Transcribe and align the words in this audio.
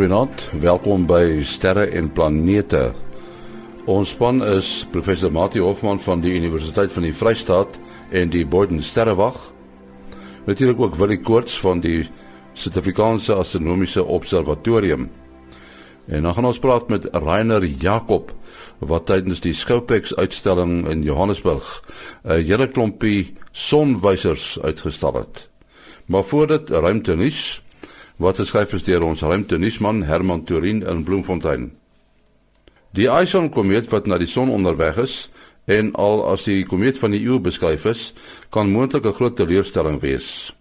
Goeienaand, 0.00 0.46
welkom 0.60 1.02
by 1.04 1.42
Sterre 1.44 1.82
en 1.92 2.06
Planete. 2.08 2.94
Ons 3.84 4.14
span 4.14 4.38
is 4.40 4.86
professor 4.94 5.28
Mati 5.28 5.60
Hofman 5.60 6.00
van 6.00 6.22
die 6.24 6.32
Universiteit 6.38 6.94
van 6.94 7.04
die 7.04 7.12
Vrystaat 7.12 7.76
en 8.08 8.32
die 8.32 8.46
Boden 8.48 8.80
Sterrewag. 8.80 9.36
Natuurlik 10.46 10.80
ook 10.80 10.96
Willie 10.96 11.20
Koorts 11.20 11.60
van 11.60 11.84
die 11.84 12.08
Suid-Afrikaanse 12.56 13.36
Astronomiese 13.44 14.00
Observatorium. 14.00 15.10
En 16.08 16.24
dan 16.24 16.32
gaan 16.32 16.48
ons 16.48 16.64
praat 16.64 16.88
met 16.88 17.12
Rainer 17.12 17.68
Jakob 17.68 18.32
wat 18.78 19.04
tydens 19.12 19.44
die 19.44 19.52
Scopex 19.52 20.16
uitstalling 20.16 20.86
in 20.88 21.04
Johannesburg 21.04 21.82
'n 22.24 22.40
hele 22.40 22.72
klompie 22.72 23.34
sonwysers 23.52 24.56
uitgestal 24.64 25.14
het. 25.14 25.48
Maar 26.06 26.24
voordat 26.24 26.70
ruimte 26.70 27.16
nuus 27.16 27.60
wat 28.20 28.36
geskryf 28.36 28.74
is 28.76 28.84
deur 28.84 29.06
ons 29.06 29.22
ruimtenisman 29.24 30.02
Herman 30.04 30.44
Turin 30.44 30.82
in 30.84 31.04
Bloemfontein. 31.08 31.70
Die 32.92 33.08
Ison 33.08 33.48
komeet 33.48 33.88
wat 33.88 34.06
na 34.06 34.18
die 34.20 34.28
son 34.28 34.52
onderweg 34.52 34.98
is 35.00 35.30
en 35.64 35.94
al 35.96 36.20
as 36.28 36.44
die 36.44 36.66
komeet 36.68 36.98
van 37.00 37.14
die 37.16 37.22
eeu 37.24 37.38
beskryf 37.40 37.86
is, 37.88 38.12
kan 38.50 38.68
moontlik 38.68 39.06
'n 39.06 39.16
groot 39.16 39.36
teleurstelling 39.36 40.00
wees. 40.00 40.52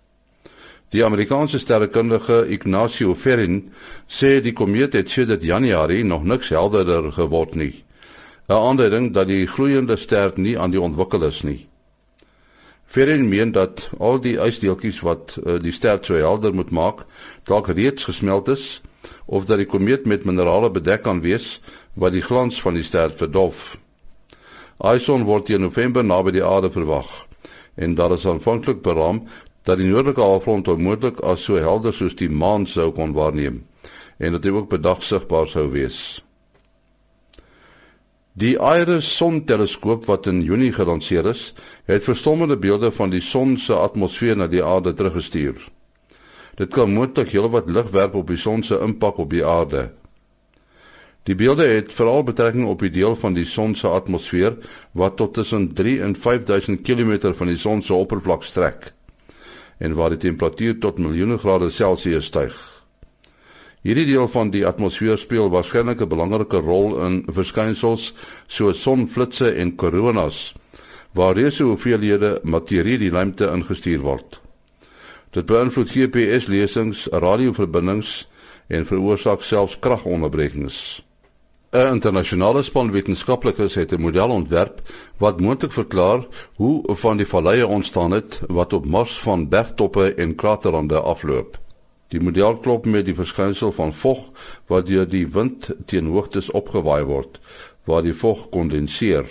Die 0.89 1.05
Amerikaanse 1.05 1.59
sterrekundige 1.59 2.47
Ignacio 2.47 3.15
Ferrin 3.15 3.71
sê 4.07 4.41
die 4.41 4.53
komeet 4.53 4.93
het 4.93 5.09
sedert 5.09 5.43
Januarie 5.43 6.03
nog 6.03 6.23
niks 6.23 6.49
helderder 6.49 7.11
geword 7.11 7.55
nie. 7.55 7.83
'n 8.47 8.53
Aanduiding 8.53 9.13
dat 9.13 9.27
die 9.27 9.47
gloeiende 9.47 9.97
ster 9.97 10.31
nie 10.35 10.59
aan 10.59 10.71
die 10.71 10.81
ontwikkel 10.81 11.23
is 11.23 11.43
nie. 11.43 11.68
Ferrin 12.89 13.27
meen 13.29 13.51
dat 13.51 13.83
al 14.01 14.17
die 14.17 14.39
ysdeeltjies 14.41 15.03
wat 15.05 15.35
uh, 15.37 15.59
die 15.61 15.71
ster 15.71 15.99
so 16.01 16.17
helder 16.17 16.55
moet 16.57 16.71
maak, 16.73 17.03
dalk 17.45 17.67
reeds 17.77 18.07
gesmelt 18.09 18.47
is 18.49 18.81
of 19.29 19.45
dat 19.45 19.61
die 19.61 19.67
komeet 19.69 20.07
met 20.09 20.25
minerale 20.25 20.71
bedek 20.73 21.03
kan 21.05 21.21
wees 21.21 21.59
wat 21.93 22.15
die 22.17 22.23
glans 22.25 22.57
van 22.61 22.73
die 22.73 22.83
ster 22.83 23.13
verdof. 23.13 23.77
Ison 24.81 25.27
word 25.29 25.51
in 25.53 25.61
November 25.61 26.01
naby 26.01 26.33
die 26.39 26.45
aarde 26.45 26.71
verwag 26.73 27.11
en 27.77 27.93
daar 27.93 28.15
is 28.17 28.25
aanvanklik 28.25 28.81
beraam 28.81 29.21
dat 29.69 29.77
die 29.77 29.91
noordelike 29.91 30.25
halfrond 30.25 30.71
moontlik 30.81 31.21
as 31.21 31.45
so 31.45 31.61
helder 31.61 31.93
soos 31.93 32.17
die 32.17 32.31
maan 32.31 32.65
sou 32.65 32.89
kon 32.91 33.13
waarneem 33.13 33.61
en 34.17 34.33
dat 34.33 34.41
dit 34.41 34.53
ook 34.53 34.73
bedag 34.73 35.05
sigbaar 35.05 35.45
sou 35.47 35.69
wees. 35.77 36.23
Die 38.39 38.55
IRIS 38.55 39.07
sonteleskoop 39.17 40.05
wat 40.07 40.27
in 40.29 40.37
Junie 40.45 40.71
gelanseer 40.71 41.25
is, 41.27 41.49
het 41.89 42.05
verstommende 42.05 42.55
beelde 42.57 42.91
van 42.95 43.11
die 43.11 43.19
son 43.19 43.57
se 43.59 43.75
atmosfeer 43.75 44.37
na 44.39 44.47
die 44.47 44.61
aarde 44.63 44.93
teruggestuur. 44.95 45.65
Dit 46.55 46.71
kan 46.71 46.93
moontlik 46.93 47.33
heelwat 47.35 47.67
lig 47.67 47.89
werp 47.91 48.15
op 48.15 48.31
die 48.31 48.39
son 48.39 48.63
se 48.63 48.79
impak 48.79 49.19
op 49.19 49.33
die 49.33 49.43
aarde. 49.43 49.89
Die 51.27 51.35
beelde 51.35 51.67
het 51.67 51.91
veral 51.91 52.23
betrekking 52.23 52.69
op 52.69 52.79
die 52.79 52.93
deel 52.95 53.17
van 53.19 53.35
die 53.35 53.45
son 53.45 53.75
se 53.75 53.91
atmosfeer 53.91 54.55
wat 54.95 55.19
tot 55.19 55.33
tussen 55.35 55.73
3 55.75 55.99
en 56.07 56.15
5000 56.15 56.85
km 56.87 57.33
van 57.35 57.51
die 57.51 57.59
son 57.59 57.83
se 57.83 57.93
oppervlak 57.93 58.47
strek 58.47 58.93
en 59.79 59.99
waar 59.99 60.15
die 60.15 60.23
temperatuur 60.31 60.79
tot 60.79 60.99
miljoene 60.99 61.37
grade 61.39 61.69
Celsius 61.71 62.31
styg. 62.31 62.78
Hierdie 63.81 64.09
deel 64.09 64.27
van 64.27 64.49
die 64.51 64.65
atmosfeer 64.67 65.17
speel 65.17 65.49
waarskynlik 65.49 66.01
'n 66.01 66.11
belangrike 66.11 66.59
rol 66.59 66.99
in 67.05 67.23
verskynsels 67.31 68.13
soos 68.47 68.81
sonflitsse 68.81 69.53
en 69.55 69.75
koronas 69.75 70.53
waar 71.13 71.35
reuse 71.35 71.63
hoeveelhede 71.63 72.39
materie 72.43 72.97
die 72.97 73.09
ruimte 73.09 73.47
ingestuur 73.47 73.99
word. 73.99 74.41
Dit 75.31 75.45
beïnvloed 75.45 75.89
GPS-lesings, 75.89 77.07
radioverbindings 77.11 78.27
en 78.67 78.85
veroorsaak 78.85 79.41
selfs 79.41 79.79
kragonderbrekings. 79.79 81.03
'n 81.71 81.93
Internasionale 81.93 82.63
span 82.63 82.91
wetenskaplikes 82.91 83.75
het 83.75 83.93
'n 83.93 84.01
model 84.01 84.29
ontwerp 84.29 84.81
wat 85.17 85.39
moontlik 85.39 85.71
verklaar 85.71 86.27
hoe 86.55 86.83
van 86.95 87.17
die 87.17 87.27
valleie 87.27 87.67
ontstaan 87.67 88.11
het 88.11 88.41
wat 88.47 88.73
op 88.73 88.85
Mars 88.85 89.19
van 89.19 89.49
bergtoppe 89.49 90.13
en 90.13 90.35
kraterrande 90.35 90.99
afloop. 90.99 91.68
Die 92.09 92.21
model 92.21 92.57
klop 92.57 92.87
met 92.89 93.05
die 93.05 93.13
verskynsel 93.13 93.71
van 93.77 93.93
vog 93.93 94.31
wat 94.71 94.87
deur 94.89 95.05
die 95.09 95.27
wind 95.29 95.69
teen 95.85 96.09
hoogtes 96.09 96.49
opgewaai 96.57 97.03
word 97.05 97.37
waar 97.89 98.01
die 98.05 98.13
vog 98.13 98.47
kondenseer. 98.53 99.25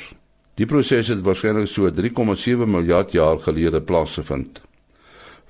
Die 0.59 0.66
proses 0.66 1.11
het 1.11 1.22
waarskynlik 1.27 1.71
so 1.71 1.91
3,7 1.94 2.67
miljard 2.67 3.12
jaar 3.15 3.38
gelede 3.43 3.83
plaasgevind. 3.83 4.61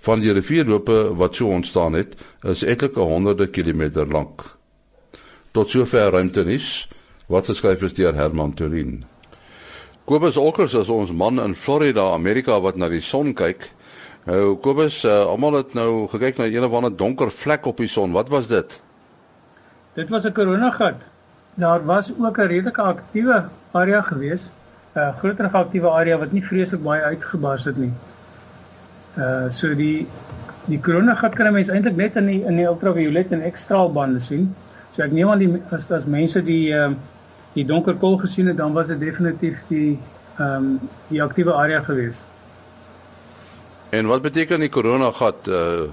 Van 0.04 0.20
die 0.20 0.32
rivierloope 0.32 1.14
wat 1.16 1.36
so 1.36 1.48
ontstaan 1.48 1.96
het, 1.96 2.14
is 2.44 2.62
etlike 2.62 3.00
honderde 3.00 3.48
kilometer 3.48 4.08
lank. 4.08 4.44
Tot 5.52 5.70
sover 5.70 6.12
ruimte 6.12 6.44
is 6.44 6.88
wat 7.28 7.48
geskryf 7.48 7.82
is 7.82 7.96
deur 7.96 8.14
Herman 8.14 8.54
Turin. 8.54 9.02
Kobus 10.08 10.36
Olkers 10.40 10.74
is 10.74 10.88
ons 10.88 11.12
man 11.12 11.40
in 11.40 11.56
Florida, 11.56 12.12
Amerika 12.12 12.60
wat 12.60 12.76
na 12.76 12.88
die 12.88 13.04
son 13.04 13.34
kyk 13.36 13.70
Nou 14.28 14.58
Kobus, 14.60 15.06
uh, 15.08 15.22
almal 15.24 15.54
het 15.62 15.70
nou 15.72 16.04
gekyk 16.12 16.36
na 16.36 16.44
'n 16.44 16.54
een 16.54 16.64
of 16.64 16.72
ander 16.72 16.96
donker 16.96 17.30
vlek 17.32 17.66
op 17.66 17.76
die 17.76 17.88
son. 17.88 18.12
Wat 18.12 18.28
was 18.28 18.46
dit? 18.46 18.80
Dit 19.92 20.08
was 20.08 20.24
'n 20.24 20.32
koronagat. 20.32 20.94
Daar 21.54 21.84
was 21.84 22.12
ook 22.18 22.38
'n 22.38 22.46
redelike 22.46 22.82
aktiewe 22.82 23.44
area 23.70 24.02
gewees, 24.02 24.50
'n 24.94 24.98
uh, 24.98 25.16
groter 25.18 25.48
aktiewe 25.48 25.88
area 25.90 26.18
wat 26.18 26.32
nie 26.32 26.44
vreeslik 26.44 26.82
baie 26.82 27.02
uitgebars 27.02 27.64
het 27.64 27.76
nie. 27.76 27.92
Uh 29.16 29.48
so 29.48 29.74
die 29.74 30.06
die 30.64 30.80
koronagat 30.80 31.34
kan 31.34 31.52
mense 31.52 31.72
eintlik 31.72 31.96
net 31.96 32.16
in 32.16 32.26
die 32.26 32.44
in 32.44 32.56
die 32.56 32.66
ultraviolet 32.66 33.32
en 33.32 33.52
X-straalbande 33.52 34.18
sien. 34.18 34.54
So 34.90 35.02
ek 35.02 35.12
neem 35.12 35.28
aan 35.28 35.38
die 35.38 35.62
as 35.70 35.90
as 35.90 36.04
mense 36.04 36.42
die 36.44 36.72
ehm 36.72 36.90
uh, 36.90 36.96
die 37.52 37.64
donker 37.64 37.94
kol 37.94 38.18
gesien 38.18 38.46
het, 38.46 38.56
dan 38.56 38.72
was 38.72 38.86
dit 38.86 39.00
definitief 39.00 39.58
die 39.68 39.98
ehm 40.38 40.54
um, 40.54 40.80
die 41.08 41.22
aktiewe 41.22 41.52
area 41.52 41.82
geweest. 41.82 42.24
En 43.90 44.06
wat 44.06 44.22
beteken 44.22 44.60
die 44.60 44.68
corona 44.68 45.12
gat? 45.12 45.48
Uh 45.48 45.88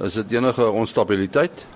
is 0.00 0.14
dit 0.14 0.30
enige 0.32 0.70
onstabiliteit? 0.70 1.66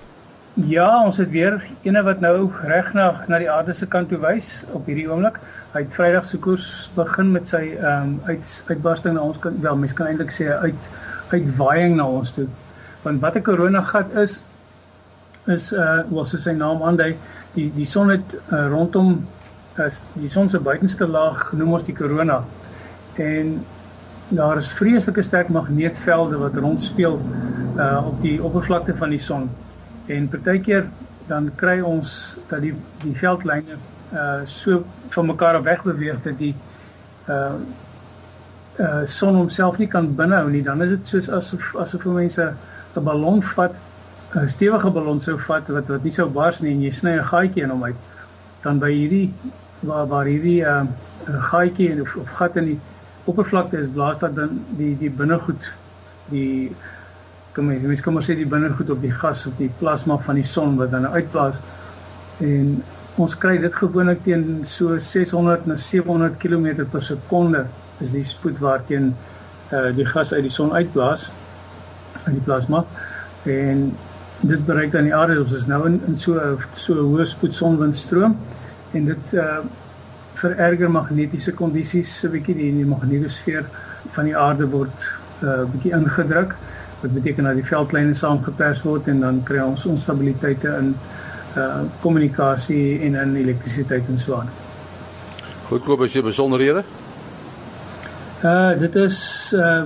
Ja, 0.55 1.05
ons 1.05 1.19
het 1.21 1.29
weer 1.31 1.59
ene 1.85 2.01
wat 2.03 2.21
nou 2.25 2.49
reg 2.65 2.89
na 2.97 3.25
na 3.29 3.39
die 3.39 3.51
aarde 3.51 3.75
se 3.77 3.87
kant 3.87 4.09
toe 4.09 4.19
wys 4.19 4.63
op 4.73 4.89
hierdie 4.89 5.05
oomblik. 5.11 5.37
Hy 5.75 5.83
het 5.85 5.93
Vrydag 5.93 6.25
se 6.25 6.41
koers 6.41 6.89
begin 6.97 7.35
met 7.35 7.49
sy 7.53 7.61
ehm 7.75 8.09
um, 8.09 8.15
uit 8.25 8.55
uitbarsting 8.71 9.15
na 9.15 9.27
ons 9.27 9.39
kan 9.39 9.61
wel 9.61 9.77
mens 9.77 9.93
kan 9.93 10.09
eintlik 10.09 10.33
sê 10.33 10.49
uit 10.49 10.89
uitwaaiing 11.29 11.99
na 12.01 12.09
ons 12.09 12.33
toe. 12.33 12.49
Want 13.05 13.21
wat 13.21 13.37
'n 13.37 13.45
corona 13.51 13.83
gat 13.83 14.17
is 14.25 14.41
is 15.47 15.73
uh 15.73 16.03
wat 16.09 16.27
so 16.27 16.39
sy 16.39 16.57
naam 16.57 16.83
aandui, 16.83 17.17
die 17.55 17.71
die 17.77 17.87
son 17.87 18.09
het 18.09 18.35
uh, 18.49 18.67
rondom 18.73 19.27
is 19.87 20.03
die 20.13 20.29
son 20.29 20.49
se 20.51 20.59
buitenste 20.59 21.07
laag 21.07 21.49
genoem 21.53 21.73
ons 21.73 21.85
die 21.85 21.95
corona. 21.95 22.45
En 23.15 23.61
daar 24.29 24.59
is 24.59 24.73
vreeslike 24.73 25.23
sterk 25.23 25.49
magneetvelde 25.49 26.39
wat 26.39 26.55
rondspeel 26.55 27.21
uh 27.77 28.03
op 28.07 28.23
die 28.23 28.43
oppervlakte 28.43 28.97
van 28.97 29.11
die 29.11 29.21
son. 29.21 29.51
En 30.07 30.29
partykeer 30.29 30.87
dan 31.27 31.51
kry 31.55 31.81
ons 31.81 32.37
dat 32.49 32.61
die 32.61 32.75
die 33.03 33.15
veldlyne 33.17 33.79
uh 34.13 34.41
so 34.45 34.85
van 35.09 35.27
mekaar 35.27 35.63
weg 35.63 35.83
beweeg 35.83 36.23
dat 36.23 36.39
die 36.39 36.55
uh 37.29 37.53
uh 38.79 39.05
son 39.05 39.35
homself 39.35 39.79
nie 39.79 39.89
kan 39.89 40.15
binhou 40.15 40.51
nie. 40.51 40.63
Dan 40.63 40.83
is 40.83 40.89
dit 40.89 41.09
soos 41.09 41.31
asof 41.31 41.75
asof 41.77 42.05
mense 42.05 42.55
'n 42.97 43.05
ballon 43.05 43.43
vat, 43.43 43.75
'n 44.35 44.49
stewige 44.49 44.91
ballon 44.91 45.21
sou 45.21 45.39
vat 45.39 45.69
wat 45.69 45.87
wat 45.87 46.03
nie 46.03 46.13
sou 46.13 46.29
bars 46.29 46.61
nie 46.61 46.73
en 46.73 46.83
jy 46.83 46.91
sny 46.91 47.19
'n 47.19 47.25
gaatjie 47.25 47.63
in 47.63 47.71
hom 47.71 47.85
uit. 47.85 47.97
Dan 48.63 48.79
by 48.79 48.91
hierdie 48.91 49.33
waar 49.81 50.07
waar 50.07 50.25
hierdie 50.25 50.61
uh 50.61 50.83
gaatjie 51.27 52.03
of, 52.03 52.17
of 52.17 52.31
gat 52.31 52.57
in 52.57 52.65
die 52.65 52.81
oppervlakte 53.27 53.81
is 53.83 53.91
blaas 53.93 54.19
dat 54.23 54.37
dan 54.37 54.61
die 54.79 54.95
die 54.99 55.11
binnegoed 55.11 55.71
die 56.31 56.73
kom 57.57 57.71
ons 57.73 57.87
mens 57.89 58.03
kom 58.05 58.19
ons 58.21 58.29
sê 58.29 58.37
die 58.39 58.49
binnegoed 58.49 58.91
op 58.93 59.01
die 59.03 59.15
gas 59.15 59.47
of 59.49 59.57
die 59.61 59.71
plasma 59.81 60.19
van 60.27 60.39
die 60.41 60.47
son 60.47 60.77
wat 60.81 60.93
dan 60.93 61.09
uitblaas. 61.09 61.63
En 62.45 62.83
ons 63.17 63.37
kry 63.41 63.57
dit 63.63 63.79
gewoonlik 63.81 64.25
teen 64.27 64.61
so 64.69 64.99
600 65.01 65.65
na 65.71 65.79
700 65.81 66.37
km 66.43 66.85
per 66.93 67.05
sekonde 67.05 67.65
is 68.05 68.13
die 68.13 68.25
spoed 68.29 68.61
waarteen 68.61 69.15
uh, 69.73 69.89
die 69.97 70.05
gas 70.05 70.35
uit 70.35 70.45
die 70.45 70.53
son 70.53 70.75
uitblaas 70.77 71.31
in 72.27 72.37
die 72.37 72.45
plasma. 72.45 72.85
En 73.49 73.89
dit 74.43 74.67
bereik 74.69 74.93
dan 74.93 75.09
die 75.09 75.17
aarde 75.17 75.39
ons 75.41 75.57
is 75.57 75.65
nou 75.71 75.81
in, 75.89 76.01
in 76.11 76.21
so 76.21 76.59
so 76.77 77.01
hoë 77.01 77.25
spoed 77.31 77.57
sonwindstroom 77.57 78.37
en 78.97 79.11
dit 79.15 79.37
uh, 79.41 79.63
vererger 80.41 80.91
magnetiese 80.91 81.53
kondisies 81.53 82.19
so 82.21 82.29
'n 82.29 82.33
bietjie 82.33 82.55
die, 82.55 82.73
die 82.73 82.87
magnetosfeer 82.87 83.65
van 84.15 84.25
die 84.25 84.37
aarde 84.37 84.67
word 84.71 84.97
'n 85.43 85.47
uh, 85.47 85.65
bietjie 85.73 85.93
ingedruk 85.93 86.57
wat 87.01 87.13
beteken 87.13 87.45
dat 87.45 87.55
die 87.55 87.65
veldlyne 87.65 88.15
saamgepers 88.15 88.83
word 88.83 89.09
en 89.09 89.21
dan 89.21 89.43
kry 89.45 89.59
ons 89.59 89.87
onstabiliteite 89.87 90.69
in 90.81 90.95
uh 91.57 91.81
kommunikasie 92.01 93.01
en 93.01 93.15
in 93.15 93.37
elektrisiteit 93.37 94.09
en 94.09 94.19
so 94.19 94.35
aan. 94.37 94.49
Goed 95.69 95.85
koop 95.85 96.01
as 96.05 96.13
jy 96.13 96.23
besonderhede? 96.23 96.83
Uh 98.45 98.79
dit 98.81 98.97
is 98.97 99.53
uh 99.57 99.85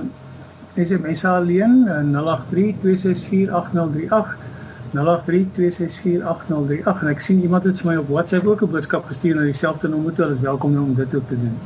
SMS 0.75 1.25
alleen 1.25 1.87
083 1.87 2.75
2648038 2.83 4.50
0832648038 4.95 7.01
en 7.01 7.07
ek 7.11 7.19
sien 7.23 7.41
iemand 7.41 7.63
het 7.63 7.81
vir 7.81 7.91
my 7.91 7.97
op 8.01 8.09
WhatsApp 8.09 8.47
ook 8.47 8.61
'n 8.61 8.71
boodskap 8.71 9.05
gestuur 9.05 9.35
na 9.35 9.43
dieselfde 9.47 9.87
nommer 9.87 10.13
toe. 10.13 10.25
Hulle 10.25 10.35
is 10.35 10.41
welkom 10.41 10.77
om 10.77 10.95
dit 10.95 11.15
ook 11.15 11.27
te 11.27 11.39
doen. 11.39 11.57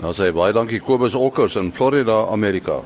Nou 0.00 0.14
sê 0.14 0.32
baie 0.32 0.52
dankie 0.52 0.80
Kobus 0.80 1.14
Olkers 1.14 1.56
in 1.56 1.72
Florida, 1.72 2.26
Amerika. 2.26 2.80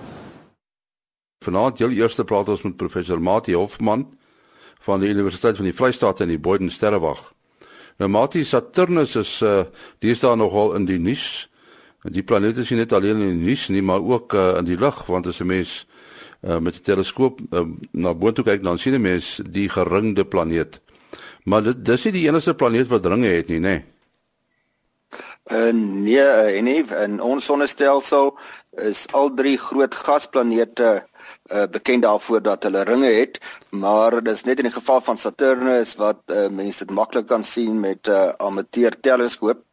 Vanaand 1.45 1.79
heel 1.79 1.91
eerste 1.91 2.25
praat 2.25 2.49
ons 2.49 2.63
met 2.63 2.77
professor 2.77 3.23
Mati 3.23 3.55
Hofman 3.55 4.19
van 4.81 5.01
die 5.01 5.09
Universiteit 5.09 5.57
van 5.57 5.65
die 5.65 5.75
Vrystaat 5.75 6.21
in 6.21 6.29
die 6.29 6.39
Boden 6.39 6.71
Sterrewag. 6.71 7.33
Nou 7.99 8.11
Mati 8.11 8.45
Saturnus 8.45 9.17
is 9.17 9.43
uh 9.43 9.65
die 9.99 10.11
is 10.11 10.21
daar 10.21 10.37
nogal 10.37 10.75
in 10.75 10.85
die 10.85 10.99
nuus. 10.99 11.49
Die 12.03 12.23
planeet 12.23 12.59
is 12.59 12.71
nie 12.71 12.79
net 12.79 12.93
alleen 12.93 13.21
in 13.21 13.39
die 13.39 13.47
nuus 13.47 13.69
nie, 13.69 13.83
maar 13.83 14.03
ook 14.03 14.35
uh, 14.35 14.57
in 14.59 14.65
die 14.65 14.79
lug 14.79 15.07
want 15.07 15.27
as 15.27 15.41
'n 15.41 15.47
mens 15.47 15.87
uh, 16.43 16.59
met 16.59 16.75
'n 16.75 16.83
teleskoop 16.83 17.41
uh, 17.51 17.67
na 17.91 18.15
boontoe 18.15 18.45
kyk 18.45 18.63
dan 18.63 18.79
sien 18.79 18.95
'n 18.95 19.01
mens 19.01 19.41
die 19.45 19.69
geringde 19.69 20.25
planeet. 20.25 20.81
Maar 21.45 21.63
dit 21.63 21.85
dis 21.85 22.05
nie 22.05 22.13
die 22.13 22.29
enigste 22.29 22.55
planeet 22.55 22.89
wat 22.89 23.07
ringe 23.07 23.27
het 23.29 23.49
nie, 23.49 23.59
nê? 23.59 23.61
Nee. 23.61 23.85
Uh, 25.51 25.73
nee, 25.73 26.23
en 26.23 26.65
nie 26.65 26.85
in 27.03 27.17
ons 27.21 27.45
sonnestelsel 27.45 28.29
is 28.81 29.01
al 29.11 29.33
drie 29.35 29.57
groot 29.59 29.95
gasplanete 30.07 30.91
uh, 31.03 31.65
bekend 31.71 32.07
daarvoor 32.07 32.43
dat 32.47 32.63
hulle 32.63 32.85
ringe 32.87 33.11
het, 33.11 33.41
maar 33.75 34.21
dis 34.23 34.45
net 34.47 34.63
in 34.63 34.69
die 34.71 34.77
geval 34.77 35.03
van 35.03 35.19
Saturnus 35.19 35.97
wat 35.99 36.23
uh, 36.31 36.47
mense 36.47 36.87
dit 36.87 36.95
maklik 36.95 37.27
kan 37.27 37.43
sien 37.45 37.81
met 37.81 38.07
'n 38.07 38.15
uh, 38.15 38.31
amateur 38.47 38.95
teleskoop. 39.01 39.67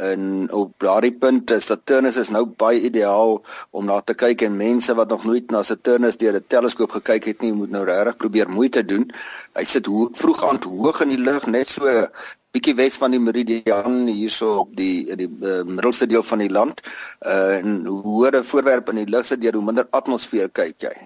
En 0.00 0.52
op 0.56 0.72
daardie 0.80 1.12
punt 1.12 1.50
is 1.50 1.66
Saturnus 1.68 2.16
is 2.16 2.30
nou 2.32 2.46
baie 2.62 2.80
ideaal 2.88 3.34
om 3.76 3.84
na 3.84 3.98
te 4.00 4.14
kyk 4.16 4.46
en 4.46 4.56
mense 4.56 4.94
wat 4.96 5.10
nog 5.12 5.26
nooit 5.28 5.50
na 5.52 5.60
Saturnus 5.62 6.16
deur 6.16 6.38
'n 6.38 6.46
teleskoop 6.54 6.94
gekyk 6.96 7.24
het 7.24 7.42
nie, 7.44 7.52
moet 7.52 7.70
nou 7.70 7.84
regtig 7.84 8.16
probeer 8.16 8.48
moeite 8.48 8.84
doen. 8.84 9.04
Hy 9.58 9.64
sit 9.64 9.86
ho 9.86 10.08
vroeg 10.12 10.44
aan 10.48 10.62
hoog 10.62 11.02
in 11.04 11.12
die 11.12 11.24
lug, 11.28 11.46
net 11.46 11.68
so 11.68 11.84
bietjie 12.54 12.74
wes 12.74 12.96
van 13.02 13.10
die 13.10 13.20
meridiaan 13.20 14.06
hierso 14.06 14.54
op 14.64 14.72
die 14.76 15.04
in 15.12 15.20
die 15.20 15.28
uh, 15.28 15.62
middelste 15.68 16.06
deel 16.06 16.22
van 16.22 16.38
die 16.38 16.50
land. 16.50 16.80
Uh, 17.20 17.58
en 17.58 17.84
hoe 17.86 18.02
hoër 18.02 18.38
'n 18.40 18.44
voorwerp 18.44 18.88
in 18.88 19.04
die 19.04 19.10
lug 19.16 19.26
sit, 19.26 19.40
deur 19.40 19.54
hoe 19.54 19.64
minder 19.64 19.86
atmosfeer 19.90 20.48
kyk 20.48 20.80
jy. 20.80 20.96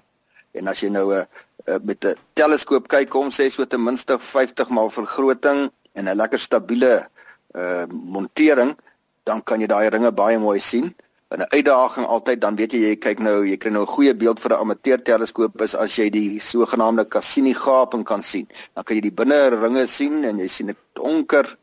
En 0.53 0.67
as 0.67 0.79
jy 0.79 0.89
nou 0.89 1.11
'n 1.11 1.19
uh, 1.19 1.25
uh, 1.67 1.79
met 1.83 2.05
'n 2.05 2.15
teleskoop 2.33 2.87
kyk, 2.87 3.09
kom 3.09 3.29
sê 3.29 3.49
so 3.49 3.65
ten 3.65 3.83
minste 3.83 4.19
50 4.19 4.69
maal 4.69 4.89
vergroting 4.89 5.69
en 5.93 6.07
'n 6.07 6.15
lekker 6.15 6.39
stabiele 6.39 7.07
uh 7.55 7.85
montering, 7.89 8.75
dan 9.23 9.43
kan 9.43 9.61
jy 9.61 9.67
daai 9.67 9.89
ringe 9.89 10.11
baie 10.11 10.37
mooi 10.37 10.59
sien. 10.59 10.93
En 11.33 11.39
'n 11.41 11.49
uitdaging 11.57 12.05
altyd 12.05 12.41
dan 12.41 12.55
weet 12.55 12.71
jy 12.71 12.79
jy 12.79 12.95
kyk 12.95 13.19
nou, 13.19 13.45
jy 13.47 13.57
kry 13.57 13.71
nou 13.71 13.83
'n 13.83 13.93
goeie 13.95 14.13
beeld 14.15 14.39
vir 14.39 14.51
'n 14.53 14.61
amateur 14.61 15.01
teleskoop 15.01 15.61
is 15.61 15.75
as 15.75 15.95
jy 15.95 16.09
die 16.09 16.39
sogenaamde 16.39 17.07
Cassini 17.07 17.53
gaping 17.53 18.03
kan 18.03 18.23
sien. 18.23 18.47
Dan 18.73 18.83
kan 18.83 18.95
jy 18.95 19.01
die 19.01 19.17
binne 19.19 19.49
ringe 19.49 19.87
sien 19.87 20.23
en 20.23 20.37
jy 20.37 20.47
sien 20.47 20.69
'n 20.69 20.77
donker 20.93 21.57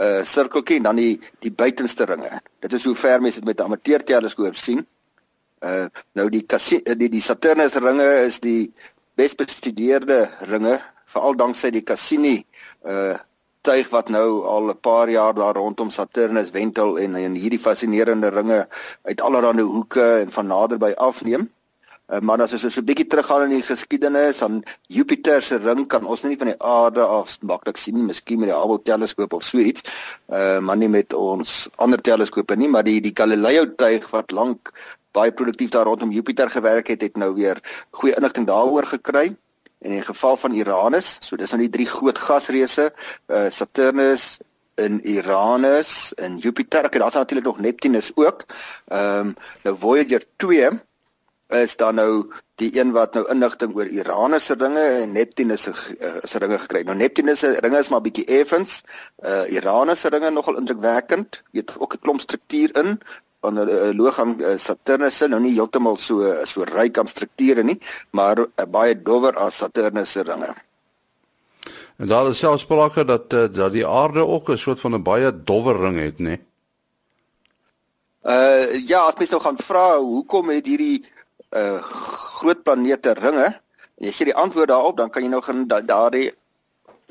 uh 0.00 0.22
sirkeltjie 0.24 0.76
en 0.76 0.82
dan 0.82 0.96
die 0.96 1.20
die 1.40 1.52
buitenste 1.52 2.04
ringe. 2.04 2.40
Dit 2.60 2.72
is 2.72 2.84
hoe 2.84 2.94
ver 2.94 3.20
mense 3.20 3.40
dit 3.40 3.48
met 3.48 3.60
'n 3.60 3.64
amateur 3.64 4.04
teleskoop 4.04 4.56
sien. 4.56 4.86
Uh 5.60 5.86
nou 6.12 6.28
die 6.28 6.46
Cassini 6.46 6.94
die 6.96 7.08
die 7.08 7.20
Saturnus 7.20 7.74
ringe 7.74 8.08
is 8.26 8.40
die 8.40 8.72
besbestudeerde 9.16 10.30
ringe 10.40 10.80
veral 11.04 11.36
danksy 11.36 11.70
die 11.70 11.84
Cassini 11.84 12.46
uh 12.84 13.18
tuig 13.62 13.88
wat 13.94 14.08
nou 14.08 14.44
al 14.44 14.70
'n 14.70 14.80
paar 14.80 15.10
jaar 15.10 15.34
daar 15.34 15.54
rondom 15.54 15.90
Saturnus 15.90 16.50
wentel 16.50 16.98
en 16.98 17.16
in 17.16 17.34
hierdie 17.34 17.64
fascinerende 17.66 18.28
ringe 18.28 18.68
uit 19.02 19.20
allerlei 19.20 19.62
hoeke 19.62 20.06
en 20.22 20.30
van 20.30 20.46
naderby 20.46 20.92
afneem. 20.96 21.50
Uh, 22.12 22.18
maar 22.20 22.42
as 22.42 22.52
ons 22.52 22.74
so 22.74 22.80
'n 22.80 22.84
bietjie 22.84 23.06
teruggaan 23.06 23.42
in 23.42 23.54
die 23.56 23.62
geskiedenis, 23.62 24.38
dan 24.38 24.62
Jupiter 24.86 25.42
se 25.42 25.56
ring 25.56 25.86
kan 25.86 26.04
ons 26.04 26.22
nie 26.22 26.36
van 26.36 26.50
die 26.50 26.62
aarde 26.62 27.00
af 27.00 27.38
maklik 27.40 27.76
sien 27.76 27.94
nie, 27.94 28.02
miskien 28.02 28.40
met 28.40 28.48
die 28.48 28.56
Hubble 28.58 28.82
teleskoop 28.82 29.32
of 29.32 29.42
so 29.42 29.58
iets. 29.58 29.82
Uh 30.28 30.58
maar 30.58 30.76
nie 30.76 30.88
met 30.88 31.12
ons 31.12 31.68
ander 31.76 32.00
teleskope 32.00 32.56
nie, 32.56 32.68
maar 32.68 32.84
die 32.84 33.00
die 33.00 33.14
Galileo 33.14 33.74
tuig 33.74 34.10
wat 34.10 34.30
lank 34.30 34.72
baie 35.12 35.32
produktief 35.32 35.70
daar 35.70 35.84
rondom 35.84 36.10
Jupiter 36.10 36.50
gewerk 36.50 36.88
het, 36.88 37.00
het 37.02 37.16
nou 37.16 37.34
weer 37.34 37.60
goeie 37.90 38.14
inligting 38.16 38.46
daaroor 38.46 38.86
gekry. 38.86 39.36
En 39.82 39.90
in 39.90 39.98
die 39.98 40.06
geval 40.06 40.36
van 40.36 40.54
Uranus, 40.54 41.16
so 41.20 41.36
dis 41.36 41.50
nou 41.50 41.60
die 41.64 41.72
drie 41.74 41.86
groot 41.90 42.18
gasreuse, 42.18 42.92
uh, 43.26 43.48
Saturnus 43.50 44.38
en 44.74 45.00
Uranus 45.10 46.14
en 46.14 46.38
Jupiter, 46.38 46.86
het 46.86 46.92
daar's 46.92 47.18
natuurlik 47.18 47.46
nog 47.46 47.58
Neptunus 47.58 48.12
ook. 48.14 48.46
Ehm 48.86 49.26
um, 49.26 49.34
nou 49.62 49.76
Voyager 49.78 50.24
2 50.36 50.70
is 51.48 51.76
dan 51.76 51.94
nou 51.94 52.30
die 52.54 52.70
een 52.78 52.92
wat 52.92 53.14
nou 53.14 53.24
inligting 53.30 53.74
oor 53.76 53.86
Uranus 53.86 54.44
se 54.44 54.56
dinge 54.56 54.84
en 55.02 55.12
Neptunus 55.12 55.62
se 55.62 55.72
uh, 56.00 56.14
se 56.22 56.38
dinge 56.38 56.58
gekry. 56.58 56.82
Nou 56.82 56.96
Neptunus 56.96 57.38
se 57.38 57.56
dinge 57.60 57.78
is 57.78 57.88
maar 57.88 58.00
bietjie 58.00 58.24
effens. 58.24 58.80
Uh 59.18 59.50
Uranus 59.52 60.00
se 60.00 60.10
dinge 60.10 60.30
nogal 60.30 60.56
indrukwekkend. 60.56 61.42
Jy 61.50 61.60
het 61.66 61.74
ook 61.78 61.94
'n 61.94 62.02
klomp 62.06 62.20
struktuur 62.20 62.76
in, 62.84 63.00
van 63.42 63.58
'n 63.58 63.68
uh, 63.68 63.90
loog 63.98 64.18
aan 64.22 64.34
uh, 64.38 64.56
Saturnus 64.56 65.16
se 65.16 65.28
nou 65.28 65.40
nie 65.42 65.54
heeltemal 65.56 65.96
so 65.96 66.22
so 66.46 66.64
ryk 66.68 66.98
aan 66.98 67.10
strukture 67.10 67.62
nie, 67.62 67.78
maar 68.10 68.38
uh, 68.38 68.66
baie 68.68 68.94
dowwer 69.02 69.34
as 69.36 69.58
Saturnus 69.62 70.12
se 70.12 70.22
ringe. 70.22 70.54
En 71.96 72.08
daar 72.08 72.30
is 72.30 72.38
selfs 72.38 72.62
sprake 72.62 73.04
dat 73.04 73.30
dat 73.30 73.72
die 73.72 73.86
aarde 73.86 74.26
ook 74.26 74.48
'n 74.50 74.58
soort 74.58 74.80
van 74.80 74.94
'n 74.94 75.02
baie 75.02 75.30
dowwer 75.44 75.76
ring 75.80 75.98
het, 76.00 76.18
nê? 76.18 76.38
Uh 78.22 78.86
ja, 78.86 79.00
as 79.10 79.18
mens 79.18 79.30
nou 79.30 79.42
gaan 79.42 79.58
vra 79.58 79.98
hoekom 79.98 80.50
het 80.54 80.66
hierdie 80.66 81.04
uh 81.50 81.82
groot 82.38 82.62
planete 82.62 83.12
ringe? 83.18 83.48
En 83.98 84.06
jy 84.06 84.12
gee 84.12 84.30
die 84.30 84.40
antwoord 84.44 84.68
daarop, 84.68 84.96
dan 84.96 85.10
kan 85.10 85.22
jy 85.22 85.28
nou 85.28 85.42
gaan 85.42 85.66
daardie 85.66 86.30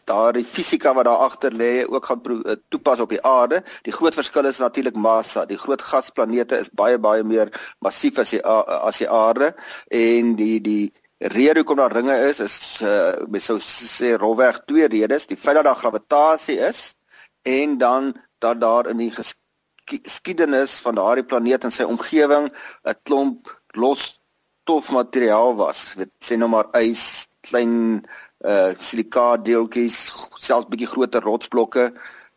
daardie 0.10 0.46
fisika 0.46 0.94
wat 0.94 1.06
daar 1.06 1.24
agter 1.28 1.54
lê 1.54 1.86
ook 1.88 2.06
gaan 2.06 2.22
eh, 2.26 2.56
toepas 2.70 3.00
op 3.00 3.10
die 3.10 3.22
aarde. 3.26 3.64
Die 3.82 3.94
groot 3.94 4.14
verskil 4.14 4.46
is 4.46 4.58
natuurlik 4.58 4.96
massa. 4.96 5.46
Die 5.46 5.58
groot 5.58 5.82
gasplanete 5.82 6.60
is 6.60 6.70
baie 6.70 7.00
baie 7.00 7.24
meer 7.24 7.52
massief 7.80 8.20
as 8.20 8.30
die 8.36 8.42
as 8.46 8.98
die 8.98 9.10
aarde 9.10 9.54
en 9.88 10.36
die 10.36 10.62
die 10.62 10.94
rede 11.18 11.62
hoekom 11.62 11.78
daar 11.78 11.94
ringe 11.94 12.16
is 12.30 12.40
is 12.40 12.58
uh, 12.82 13.14
mens 13.30 13.46
sou 13.46 13.60
sê 13.62 14.16
rolweg 14.18 14.64
twee 14.66 14.88
redes. 14.88 15.28
Die 15.28 15.38
feit 15.38 15.56
dat 15.56 15.70
daar 15.70 15.82
gravitasie 15.84 16.58
is 16.60 16.96
en 17.44 17.78
dan 17.78 18.14
dat 18.40 18.62
daar 18.62 18.90
in 18.90 18.98
die 18.98 19.12
geskiedenis 19.12 20.80
van 20.82 20.96
daardie 20.96 21.26
planeet 21.26 21.64
en 21.64 21.72
sy 21.72 21.84
omgewing 21.84 22.50
'n 22.50 22.98
klomp 23.04 23.54
los 23.78 24.22
stofmateriaal 24.62 25.56
was. 25.56 25.94
Dit 25.98 26.12
sê 26.24 26.38
nou 26.38 26.50
maar 26.50 26.70
ys, 26.78 27.28
klein 27.42 28.06
uh 28.42 28.72
silikaat 28.78 29.46
deeltjies, 29.46 29.98
selfs 30.40 30.70
bietjie 30.70 30.90
groter 30.90 31.22
rotsblokke. 31.22 31.92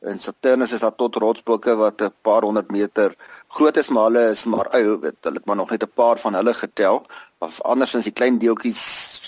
In 0.05 0.19
Saturnus 0.21 0.73
is 0.77 0.83
daar 0.85 0.95
tot 1.01 1.17
rotsblokke 1.17 1.77
wat 1.81 2.03
'n 2.03 2.13
paar 2.23 2.43
honderd 2.43 2.71
meter 2.71 3.15
groot 3.49 3.77
is, 3.77 3.89
maar 3.89 4.05
hulle 4.05 4.31
is 4.31 4.45
maar 4.45 4.69
ou, 4.77 4.99
weet 5.01 5.17
hulle 5.21 5.41
het 5.41 5.47
maar 5.47 5.57
nog 5.57 5.71
net 5.71 5.83
'n 5.83 5.95
paar 5.95 6.19
van 6.19 6.35
hulle 6.35 6.55
getel. 6.55 7.03
Of 7.39 7.61
andersins 7.61 8.05
die 8.05 8.13
klein 8.13 8.39
deeltjies, 8.39 8.83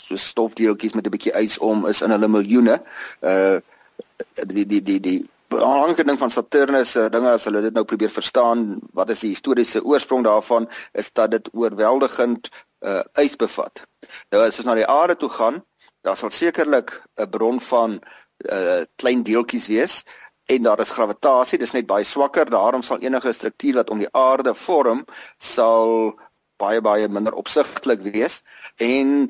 so 0.06 0.16
stofdeeltjies 0.16 0.92
met 0.92 1.06
'n 1.06 1.10
bietjie 1.10 1.32
ys 1.32 1.58
om 1.58 1.86
is 1.86 2.02
in 2.02 2.10
hulle 2.10 2.28
miljoene. 2.28 2.82
Uh 3.20 3.58
die 4.46 4.66
die 4.66 4.82
die 4.82 5.00
die 5.00 5.20
belangrike 5.48 6.04
ding 6.04 6.18
van 6.18 6.30
Saturnus 6.30 6.90
se 6.90 7.06
uh, 7.06 7.10
dinge 7.10 7.30
as 7.30 7.44
hulle 7.44 7.62
dit 7.62 7.74
nou 7.76 7.84
probeer 7.84 8.10
verstaan, 8.10 8.80
wat 8.92 9.10
is 9.10 9.22
die 9.24 9.32
historiese 9.32 9.84
oorsprong 9.84 10.24
daarvan, 10.24 10.68
is 10.92 11.12
dat 11.12 11.30
dit 11.30 11.48
oorweldigend 11.52 12.50
uh 12.80 13.02
ys 13.22 13.36
bevat. 13.36 13.82
Nou 14.30 14.42
as 14.44 14.58
ons 14.60 14.68
na 14.68 14.74
die 14.74 14.86
aarde 14.86 15.16
toe 15.16 15.30
gaan, 15.32 15.62
daar 16.06 16.16
sal 16.16 16.30
sekerlik 16.30 16.94
'n 17.18 17.28
bron 17.30 17.60
van 17.60 18.00
uh 18.52 18.82
klein 19.00 19.22
deeltjies 19.22 19.66
wees 19.66 19.94
en 20.46 20.62
daar 20.62 20.80
is 20.80 20.94
gravitasie, 20.94 21.58
dis 21.58 21.72
net 21.74 21.86
baie 21.86 22.04
swakker, 22.04 22.50
daarom 22.50 22.82
sal 22.82 23.02
enige 23.02 23.32
struktuur 23.32 23.74
wat 23.80 23.90
om 23.90 23.98
die 23.98 24.12
aarde 24.12 24.54
vorm 24.54 25.04
sal 25.38 26.14
baie 26.56 26.80
baie 26.80 27.08
minder 27.08 27.34
opsigtelik 27.34 28.04
wees 28.12 28.42
en 28.76 29.28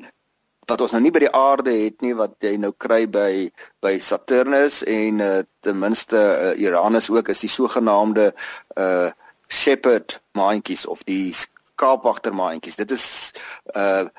wat 0.67 0.81
ons 0.83 0.93
nou 0.95 1.01
nie 1.01 1.13
by 1.15 1.23
die 1.23 1.35
aarde 1.39 1.71
het 1.71 2.03
nie 2.03 2.13
wat 2.19 2.35
jy 2.43 2.57
nou 2.59 2.73
kry 2.85 3.05
by 3.07 3.47
by 3.83 3.93
Saturnus 4.03 4.81
en 4.83 5.23
uh, 5.23 5.43
ten 5.63 5.79
minste 5.79 6.19
uh, 6.19 6.53
Uranus 6.59 7.09
ook 7.09 7.31
is 7.33 7.43
die 7.45 7.51
sogenaamde 7.51 8.33
uh 8.75 9.09
shepherd 9.47 10.19
maantjies 10.35 10.83
of 10.85 11.05
die 11.07 11.31
skaapwagter 11.31 12.33
maantjies. 12.35 12.75
Dit 12.75 12.91
is 12.91 13.31
uh 13.79 14.11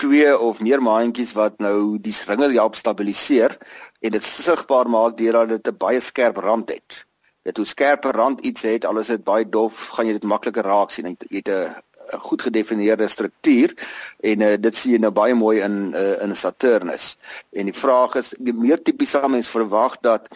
twee 0.00 0.32
of 0.38 0.60
meer 0.64 0.82
maandjies 0.82 1.34
wat 1.36 1.58
nou 1.60 1.98
die 2.00 2.14
ringe 2.26 2.48
help 2.54 2.78
stabiliseer 2.78 3.56
en 4.00 4.16
dit 4.16 4.24
sigbaar 4.24 4.88
maak 4.88 5.18
deurdat 5.18 5.48
dit 5.56 5.68
'n 5.72 5.76
baie 5.76 6.00
skerp 6.00 6.36
rand 6.36 6.68
het. 6.68 7.04
Dit 7.42 7.56
hoe 7.56 7.66
skerper 7.66 8.12
rand 8.12 8.40
iets 8.40 8.62
het, 8.62 8.84
al 8.84 8.98
is 9.00 9.12
baie 9.24 9.48
dof, 9.48 9.88
gaan 9.96 10.06
jy 10.06 10.12
dit 10.12 10.28
makliker 10.28 10.64
raak 10.64 10.90
sien. 10.90 11.06
Jy 11.06 11.40
het 11.40 11.48
'n 11.48 12.18
goed 12.18 12.42
gedefinieerde 12.42 13.08
struktuur 13.08 13.74
en 14.20 14.40
uh, 14.40 14.54
dit 14.60 14.76
sien 14.76 14.92
jy 14.92 14.98
nou 14.98 15.12
baie 15.12 15.34
mooi 15.34 15.60
in 15.60 15.92
uh, 15.94 16.22
in 16.22 16.34
Saturnus. 16.36 17.16
En 17.52 17.64
die 17.64 17.76
vraag 17.76 18.14
is, 18.14 18.32
die 18.38 18.54
meer 18.54 18.82
tipies 18.82 19.10
sal 19.10 19.28
mens 19.28 19.48
verwag 19.48 19.98
dat 20.00 20.28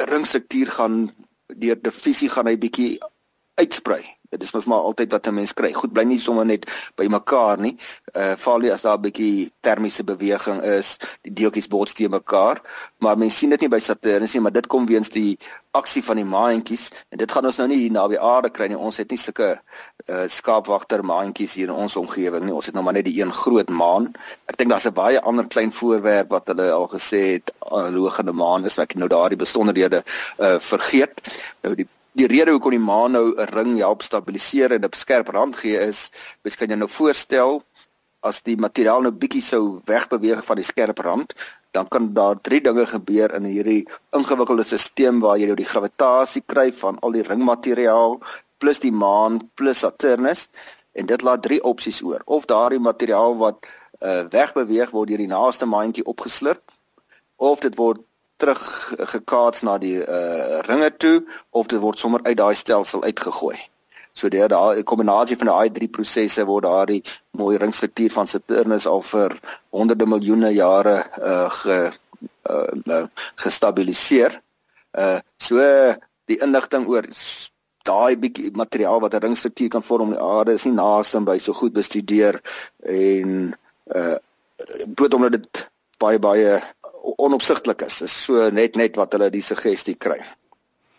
'n 0.00 0.08
ringstruktuur 0.10 0.70
gaan 0.70 1.10
deur 1.46 1.82
difusie 1.82 2.28
gaan 2.28 2.46
hy 2.46 2.56
bietjie 2.58 2.98
uitsprei. 3.54 4.02
Dit 4.34 4.42
is 4.42 4.52
mos 4.52 4.66
maar 4.70 4.86
altyd 4.90 5.12
wat 5.12 5.26
'n 5.26 5.34
mens 5.34 5.52
kry. 5.54 5.72
Goed 5.72 5.92
bly 5.92 6.02
nie 6.04 6.18
sommer 6.18 6.46
net 6.46 6.66
by 6.96 7.06
mekaar 7.06 7.58
nie. 7.58 7.76
Uh 8.12 8.34
val 8.36 8.62
jy 8.62 8.72
as 8.72 8.82
daar 8.82 8.98
'n 8.98 9.06
bietjie 9.06 9.52
termiese 9.60 10.04
beweging 10.04 10.62
is, 10.62 10.98
die 11.22 11.32
deeltjies 11.32 11.68
bots 11.68 11.94
teen 11.94 12.10
mekaar, 12.10 12.62
maar 12.98 13.18
mens 13.18 13.38
sien 13.38 13.50
dit 13.50 13.60
nie 13.60 13.68
by 13.68 13.78
Saturnus 13.78 14.34
nie, 14.34 14.42
maar 14.42 14.52
dit 14.52 14.66
kom 14.66 14.86
weens 14.86 15.08
die 15.08 15.38
aksie 15.74 16.02
van 16.04 16.16
die 16.16 16.24
maantjies 16.24 16.90
en 17.10 17.18
dit 17.18 17.32
gaan 17.32 17.46
ons 17.46 17.56
nou 17.58 17.68
nie 17.68 17.78
hier 17.82 17.94
naby 17.94 18.18
aarde 18.18 18.50
kry 18.50 18.68
nie. 18.70 18.78
Ons 18.78 19.00
het 19.02 19.10
nie 19.10 19.18
sulke 19.18 19.48
uh 20.06 20.26
skaapwagter 20.28 21.02
maantjies 21.04 21.54
hier 21.54 21.68
in 21.68 21.74
ons 21.86 21.96
omgewing 21.96 22.44
nie. 22.44 22.54
Ons 22.54 22.66
het 22.66 22.74
nou 22.74 22.84
maar 22.84 22.96
net 22.98 23.08
die 23.08 23.20
een 23.20 23.32
groot 23.32 23.70
maan. 23.70 24.12
Ek 24.50 24.58
dink 24.58 24.70
daar's 24.70 24.86
'n 24.86 24.94
baie 24.94 25.20
ander 25.20 25.46
klein 25.46 25.72
voorwerp 25.72 26.30
wat 26.30 26.48
hulle 26.48 26.70
al 26.72 26.88
gesê 26.88 27.22
het 27.34 27.52
analogene 27.58 28.32
maan 28.32 28.64
is, 28.64 28.78
ek 28.78 28.94
nou 28.94 29.08
daardie 29.08 29.38
besonderhede 29.38 30.02
uh 30.38 30.58
vergeet. 30.58 31.20
Nou 31.62 31.74
die 31.74 31.88
die 32.14 32.28
rede 32.30 32.54
hoekom 32.54 32.74
die 32.76 32.82
maan 32.82 33.12
nou 33.16 33.34
'n 33.34 33.50
ring 33.54 33.78
help 33.78 34.02
stabiliseer 34.02 34.72
en 34.72 34.84
'n 34.84 34.92
skerp 34.92 35.28
rand 35.28 35.56
gee 35.56 35.78
is, 35.78 36.10
mens 36.42 36.56
kan 36.56 36.68
jou 36.68 36.78
nou 36.78 36.88
voorstel 36.88 37.62
as 38.22 38.42
die 38.42 38.56
materiaal 38.56 39.02
nou 39.02 39.12
bietjie 39.12 39.42
sou 39.42 39.80
wegbeweeg 39.84 40.44
van 40.44 40.56
die 40.56 40.64
skerp 40.64 40.98
rand, 40.98 41.34
dan 41.72 41.88
kan 41.88 42.14
daar 42.14 42.40
drie 42.40 42.60
dinge 42.60 42.86
gebeur 42.86 43.34
in 43.34 43.44
hierdie 43.44 43.82
ingewikkelde 44.16 44.64
stelsel 44.64 45.20
waar 45.20 45.38
jy 45.38 45.46
nou 45.46 45.56
die 45.56 45.72
gravitasie 45.72 46.42
kry 46.46 46.72
van 46.72 46.98
al 47.02 47.12
die 47.12 47.26
ringmateriaal 47.26 48.20
plus 48.58 48.80
die 48.80 48.92
maan 48.92 49.50
plus 49.54 49.82
Saturnus 49.84 50.48
en 50.92 51.06
dit 51.06 51.22
laat 51.22 51.42
drie 51.42 51.60
opsies 51.62 52.02
oor. 52.02 52.22
Of 52.24 52.46
daardie 52.46 52.78
materiaal 52.78 53.36
wat 53.36 53.66
uh, 54.00 54.22
wegbeweeg 54.30 54.90
word 54.90 55.08
deur 55.08 55.18
die 55.18 55.32
naaste 55.34 55.66
maantjie 55.66 56.06
opgeslurp 56.06 56.62
of 57.36 57.60
dit 57.60 57.74
word 57.76 58.00
terug 58.36 58.94
gekaats 59.12 59.62
na 59.62 59.78
die 59.78 59.98
uh 60.02 60.58
ringe 60.68 60.90
toe 60.96 61.24
of 61.50 61.66
dit 61.66 61.80
word 61.80 61.98
sommer 61.98 62.20
uit 62.22 62.36
daai 62.36 62.54
stelsel 62.54 63.04
uitgegooi. 63.04 63.58
So 64.12 64.28
daar 64.28 64.48
daai 64.48 64.82
kombinasie 64.82 65.36
van 65.36 65.50
daai 65.52 65.70
drie 65.70 65.88
prosesse 65.88 66.44
word 66.46 66.66
daardie 66.66 67.02
mooi 67.30 67.56
ringstruktuur 67.56 68.12
van 68.14 68.26
Saturnus 68.30 68.86
al 68.86 69.02
vir 69.02 69.34
honderde 69.70 70.06
miljoene 70.06 70.52
jare 70.54 70.96
uh 71.32 71.50
ge 71.50 71.78
uh 72.50 73.06
gestabiliseer. 73.34 74.40
Uh 74.98 75.18
so 75.38 75.58
die 76.30 76.38
inligting 76.46 76.86
oor 76.88 77.06
daai 77.84 78.16
bietjie 78.16 78.50
materiaal 78.56 79.00
wat 79.00 79.14
'n 79.14 79.24
ringstruktuur 79.26 79.68
kan 79.68 79.82
vorm 79.82 80.12
op 80.12 80.16
die 80.16 80.26
aarde 80.36 80.52
is 80.52 80.64
nie 80.64 80.78
naaste 80.78 81.20
by 81.20 81.38
so 81.38 81.52
goed 81.52 81.72
bestudeer 81.72 82.40
en 82.80 83.54
uh 83.94 84.16
bloot 84.94 85.14
omdat 85.14 85.32
dit 85.32 85.68
baie 85.98 86.18
baie 86.18 86.62
onopsigtelik 87.04 87.82
is. 87.86 88.00
Is 88.02 88.14
so 88.24 88.48
net 88.50 88.76
net 88.76 88.96
wat 88.96 89.12
hulle 89.16 89.30
die 89.30 89.44
suggestie 89.44 89.96
kry. 90.00 90.18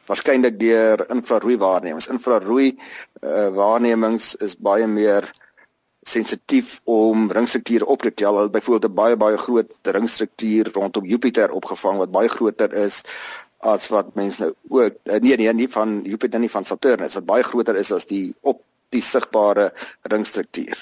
Waarskynlik 0.10 0.60
deur 0.62 1.02
infrarooi 1.14 1.58
waarnemings. 1.58 2.10
Infrarooi 2.14 2.70
uh, 2.76 3.50
waarnemings 3.56 4.36
is 4.46 4.58
baie 4.58 4.88
meer 4.88 5.26
sensitief 6.06 6.80
om 6.84 7.32
ringstrukture 7.34 7.86
op 7.90 8.06
te 8.06 8.14
tel. 8.14 8.38
Hulle 8.38 8.54
byvoorbeeld 8.54 8.92
'n 8.92 8.96
baie 8.96 9.18
baie 9.18 9.38
groot 9.38 9.74
ringstruktuur 9.82 10.70
rondom 10.74 11.06
Jupiter 11.06 11.52
opgevang 11.52 11.98
wat 11.98 12.12
baie 12.12 12.30
groter 12.30 12.74
is 12.74 13.02
as 13.66 13.90
wat 13.90 14.16
mense 14.16 14.44
nou 14.44 14.54
ook 14.70 14.94
uh, 15.04 15.20
nee 15.20 15.38
nee 15.38 15.54
nie 15.54 15.70
van 15.70 16.02
Jupiter 16.04 16.40
nie 16.40 16.52
van 16.52 16.66
Saturnus 16.66 17.14
wat 17.14 17.26
baie 17.26 17.44
groter 17.44 17.76
is 17.76 17.92
as 17.92 18.06
die 18.06 18.36
op 18.42 18.62
die 18.90 19.02
sigbare 19.02 19.72
ringstruktuur. 20.02 20.78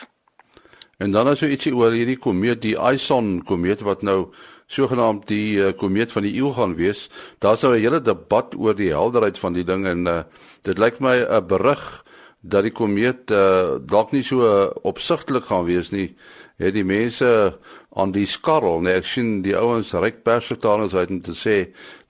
En 0.97 1.11
dan 1.11 1.27
as 1.27 1.39
jy 1.39 1.53
ietsie 1.55 1.73
oor 1.75 1.91
hierdie 1.91 2.19
komeet, 2.21 2.61
die 2.61 2.75
Ison 2.77 3.41
komeet 3.47 3.81
wat 3.81 4.03
nou 4.03 4.33
sogenaamd 4.67 5.27
die 5.27 5.57
uh, 5.57 5.71
komeet 5.77 6.11
van 6.11 6.23
die 6.23 6.35
eeu 6.35 6.53
gaan 6.53 6.75
wees. 6.75 7.09
Daar's 7.39 7.61
nou 7.61 7.73
'n 7.75 7.81
hele 7.81 8.01
debat 8.01 8.55
oor 8.55 8.75
die 8.75 8.91
helderheid 8.91 9.39
van 9.39 9.53
die 9.53 9.63
ding 9.63 9.85
en 9.85 10.07
uh, 10.07 10.23
dit 10.61 10.77
lyk 10.77 10.99
my 10.99 11.17
'n 11.23 11.47
berig 11.47 12.03
dat 12.43 12.63
die 12.63 12.75
komeet 12.75 13.31
uh, 13.31 13.79
dalk 13.79 14.11
nie 14.11 14.23
so 14.23 14.43
uh, 14.43 14.67
opsigtelik 14.83 15.45
gaan 15.47 15.65
wees 15.65 15.91
nie. 15.91 16.15
Het 16.59 16.73
die 16.73 16.83
mense 16.83 17.57
aan 17.95 18.11
die 18.11 18.25
skarrel, 18.27 18.81
nee, 18.81 18.93
ek 18.99 19.07
sien 19.07 19.41
die 19.45 19.55
ouens 19.57 19.93
ryk 19.93 20.23
persvertalings 20.23 20.93
uit 20.93 21.09
om 21.09 21.21
te 21.21 21.35
sê 21.37 21.55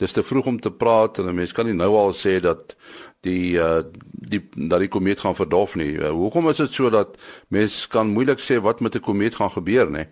dis 0.01 0.11
te 0.11 0.23
vroeg 0.23 0.49
om 0.49 0.59
te 0.59 0.71
praat 0.71 1.19
en 1.19 1.29
'n 1.29 1.35
mens 1.35 1.53
kan 1.53 1.65
nie 1.65 1.77
nou 1.77 1.93
al 1.95 2.13
sê 2.13 2.39
dat 2.41 2.75
die 3.21 3.55
uh, 3.61 3.83
die 4.11 4.41
dat 4.55 4.79
die 4.79 4.91
komeet 4.91 5.19
gaan 5.19 5.35
verdof 5.35 5.75
nie. 5.75 5.93
Uh, 5.95 6.09
hoekom 6.09 6.49
is 6.49 6.57
dit 6.57 6.71
so 6.71 6.89
dat 6.89 7.17
mense 7.47 7.87
kan 7.87 8.09
moeilik 8.09 8.39
sê 8.39 8.59
wat 8.61 8.81
met 8.81 8.95
'n 8.95 8.99
komeet 8.99 9.35
gaan 9.35 9.51
gebeur, 9.51 9.89
nee? 9.89 10.07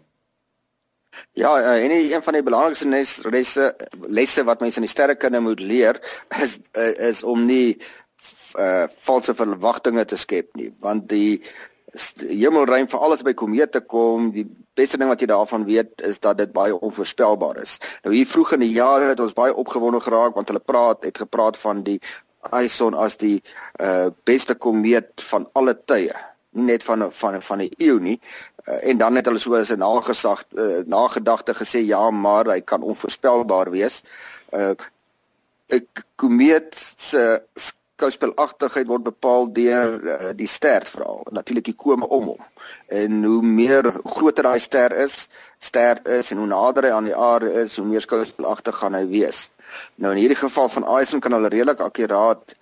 Ja, 1.38 1.52
uh, 1.60 1.84
en 1.84 1.92
een 1.92 2.24
van 2.24 2.34
die 2.34 2.44
belangrikste 2.44 2.88
lesse 3.30 3.76
lesse 4.08 4.44
wat 4.44 4.60
mense 4.60 4.82
in 4.82 4.88
die 4.88 4.92
sterrekunde 4.92 5.40
moet 5.40 5.60
leer 5.60 6.00
is 6.42 6.60
uh, 6.74 7.10
is 7.10 7.24
om 7.24 7.46
nie 7.46 7.78
uh, 8.60 8.88
valse 8.88 9.36
verwagtinge 9.36 10.06
te 10.06 10.18
skep 10.18 10.56
nie, 10.60 10.72
want 10.80 11.10
die 11.10 11.42
hemelruim 12.30 12.88
vir 12.88 13.04
alles 13.04 13.24
by 13.28 13.34
komete 13.36 13.82
kom, 13.82 14.32
die 14.32 14.46
beste 14.80 14.98
ding 15.00 15.12
wat 15.12 15.22
jy 15.22 15.28
daarvan 15.32 15.66
weet 15.68 16.04
is 16.08 16.20
dat 16.24 16.40
dit 16.40 16.52
baie 16.56 16.76
onvoorspelbaar 16.80 17.60
is. 17.62 17.78
Nou 18.06 18.16
hier 18.16 18.28
vroeg 18.28 18.56
in 18.56 18.64
die 18.64 18.74
jare 18.76 19.12
het 19.12 19.20
ons 19.20 19.36
baie 19.36 19.56
opgewonde 19.56 20.00
geraak 20.00 20.36
want 20.36 20.52
hulle 20.52 20.64
praat 20.64 21.04
het 21.08 21.24
gepraat 21.26 21.60
van 21.60 21.84
die 21.88 22.00
Ison 22.58 22.96
as 22.98 23.20
die 23.22 23.38
uh, 23.84 24.10
beste 24.26 24.56
komeet 24.56 25.22
van 25.30 25.46
alle 25.54 25.76
tye 25.86 26.16
net 26.52 26.84
van 26.84 27.12
van 27.12 27.42
van 27.42 27.58
die 27.64 27.72
eeu 27.78 28.00
nie 28.00 28.18
uh, 28.68 28.90
en 28.90 28.98
dan 28.98 29.16
het 29.16 29.26
hulle 29.26 29.40
so 29.40 29.56
as 29.56 29.72
'n 29.72 29.80
nagesag 29.80 30.44
uh, 30.54 30.84
nagedagte 30.86 31.54
gesê 31.54 31.80
ja 31.86 32.10
maar 32.12 32.46
hy 32.46 32.62
kan 32.62 32.82
onvoorspelbaar 32.82 33.72
wees. 33.72 34.04
'n 34.52 34.76
uh, 35.72 35.80
komeet 36.16 36.76
se 36.98 37.44
skouspelagtigheid 38.02 38.88
word 38.88 39.04
bepaal 39.04 39.52
deur 39.54 39.92
uh, 40.04 40.32
die 40.36 40.48
ster 40.48 40.86
veral 40.90 41.22
natuurlik 41.32 41.66
die 41.70 41.78
kome 41.78 42.08
om 42.08 42.32
hom. 42.34 42.42
En 42.88 43.24
hoe 43.24 43.42
meer 43.42 43.92
groter 44.04 44.44
daai 44.44 44.60
ster 44.60 44.96
is, 45.04 45.28
ster 45.58 46.02
is 46.18 46.32
en 46.32 46.42
hoe 46.42 46.50
nader 46.50 46.90
hy 46.90 46.94
aan 46.96 47.10
die 47.10 47.16
aarde 47.16 47.52
is, 47.64 47.78
hoe 47.78 47.86
meer 47.86 48.02
skouspelagtig 48.02 48.76
gaan 48.82 48.98
hy 48.98 49.06
wees. 49.08 49.50
Nou 49.96 50.12
in 50.16 50.24
hierdie 50.24 50.40
geval 50.40 50.70
van 50.70 50.88
Eisen 50.98 51.22
kan 51.22 51.38
hulle 51.38 51.54
redelik 51.54 51.80
akkuraat 51.80 52.56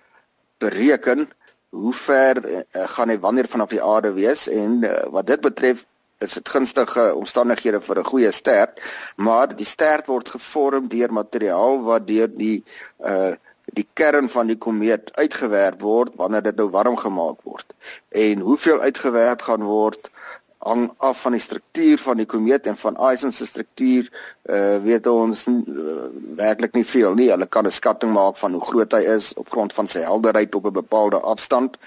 bereken 0.60 1.30
hoe 1.70 1.94
ver 1.94 2.40
uh, 2.50 2.62
gaan 2.94 3.08
hy 3.08 3.18
wanneer 3.18 3.48
vanaf 3.48 3.70
die 3.70 3.82
aarde 3.82 4.12
wees? 4.12 4.48
En 4.48 4.82
uh, 4.84 4.96
wat 5.14 5.26
dit 5.26 5.40
betref 5.40 5.86
is 6.20 6.32
dit 6.36 6.48
gunstige 6.52 7.14
omstandighede 7.16 7.80
vir 7.80 7.98
'n 7.98 8.10
goeie 8.12 8.32
stert 8.32 8.82
maar 9.16 9.48
die 9.56 9.66
stert 9.66 10.06
word 10.06 10.28
gevorm 10.28 10.88
deur 10.88 11.12
materiaal 11.12 11.80
wat 11.86 12.06
deur 12.06 12.28
die 12.28 12.64
uh 12.98 13.32
die 13.78 13.86
kern 13.94 14.28
van 14.28 14.48
die 14.50 14.56
komeet 14.58 15.12
uitgewerp 15.14 15.80
word 15.80 16.16
wanneer 16.18 16.42
dit 16.42 16.56
nou 16.56 16.68
warm 16.74 16.96
gemaak 16.96 17.42
word. 17.46 17.74
En 18.08 18.40
hoeveel 18.40 18.80
uitgewerp 18.80 19.42
gaan 19.46 19.62
word 19.62 20.10
hang 20.60 20.90
af 20.98 21.20
van 21.24 21.32
die 21.32 21.40
struktuur 21.40 21.98
van 21.98 22.18
die 22.20 22.26
komeet 22.28 22.66
en 22.68 22.76
van 22.76 22.96
Eisen 23.08 23.32
se 23.32 23.46
struktuur 23.48 24.08
uh 24.44 24.76
weet 24.84 25.06
ons 25.06 25.46
uh, 25.48 26.08
werklik 26.36 26.74
nie 26.76 26.84
veel 26.84 27.14
nie. 27.16 27.30
Hulle 27.32 27.46
kan 27.46 27.66
'n 27.66 27.72
skatting 27.72 28.12
maak 28.12 28.36
van 28.36 28.52
hoe 28.52 28.64
groot 28.64 28.92
hy 28.92 29.00
is 29.16 29.32
op 29.40 29.48
grond 29.50 29.72
van 29.72 29.88
sy 29.88 30.02
helderheid 30.04 30.54
op 30.54 30.66
'n 30.66 30.72
bepaalde 30.82 31.20
afstand. 31.20 31.78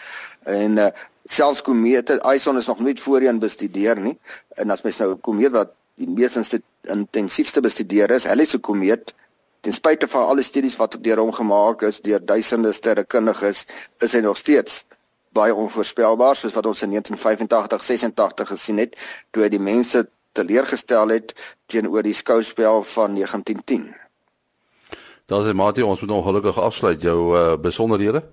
En 0.41 0.77
uh 0.77 0.89
selfs 1.25 1.61
komete 1.61 2.19
Eisen 2.21 2.57
is 2.57 2.65
nog 2.65 2.79
nooit 2.79 2.99
voorheen 2.99 3.39
bestudeer 3.39 3.99
nie. 3.99 4.17
En 4.49 4.69
as 4.69 4.81
mens 4.81 4.97
nou 4.97 5.11
'n 5.11 5.21
komeet 5.21 5.51
wat 5.51 5.69
die 5.95 6.09
mees 6.09 6.57
intensiefste 6.81 7.61
bestudeer 7.61 8.11
is, 8.11 8.25
Halley 8.25 8.45
se 8.45 8.57
komeet 8.57 9.13
ten 9.61 9.73
spyte 9.73 10.07
van 10.07 10.25
al 10.25 10.35
die 10.35 10.43
studies 10.43 10.75
wat 10.75 10.97
deur 11.01 11.17
hom 11.17 11.31
gemaak 11.31 11.81
is 11.81 12.01
deur 12.01 12.25
duisende 12.25 12.71
sterrekundiges, 12.71 13.65
is 13.99 14.11
hy 14.13 14.19
nog 14.19 14.37
steeds 14.37 14.85
baie 15.33 15.55
onvoorspelbaar 15.55 16.35
soos 16.35 16.53
wat 16.53 16.65
ons 16.69 16.81
in 16.85 16.89
1985 16.95 17.83
86 17.83 18.47
gesien 18.47 18.77
het 18.77 18.97
toe 19.31 19.49
die 19.49 19.59
mense 19.59 20.05
teleurgestel 20.37 21.13
het 21.13 21.33
teenoor 21.65 22.05
die 22.05 22.13
skouspel 22.13 22.83
van 22.83 23.13
1910. 23.17 23.93
Daar's 25.25 25.49
'n 25.49 25.55
mate 25.55 25.85
ons 25.85 26.01
moet 26.01 26.11
ongelukkig 26.11 26.59
afsluit 26.59 27.01
jou 27.01 27.37
uh, 27.37 27.57
besonderhede. 27.57 28.23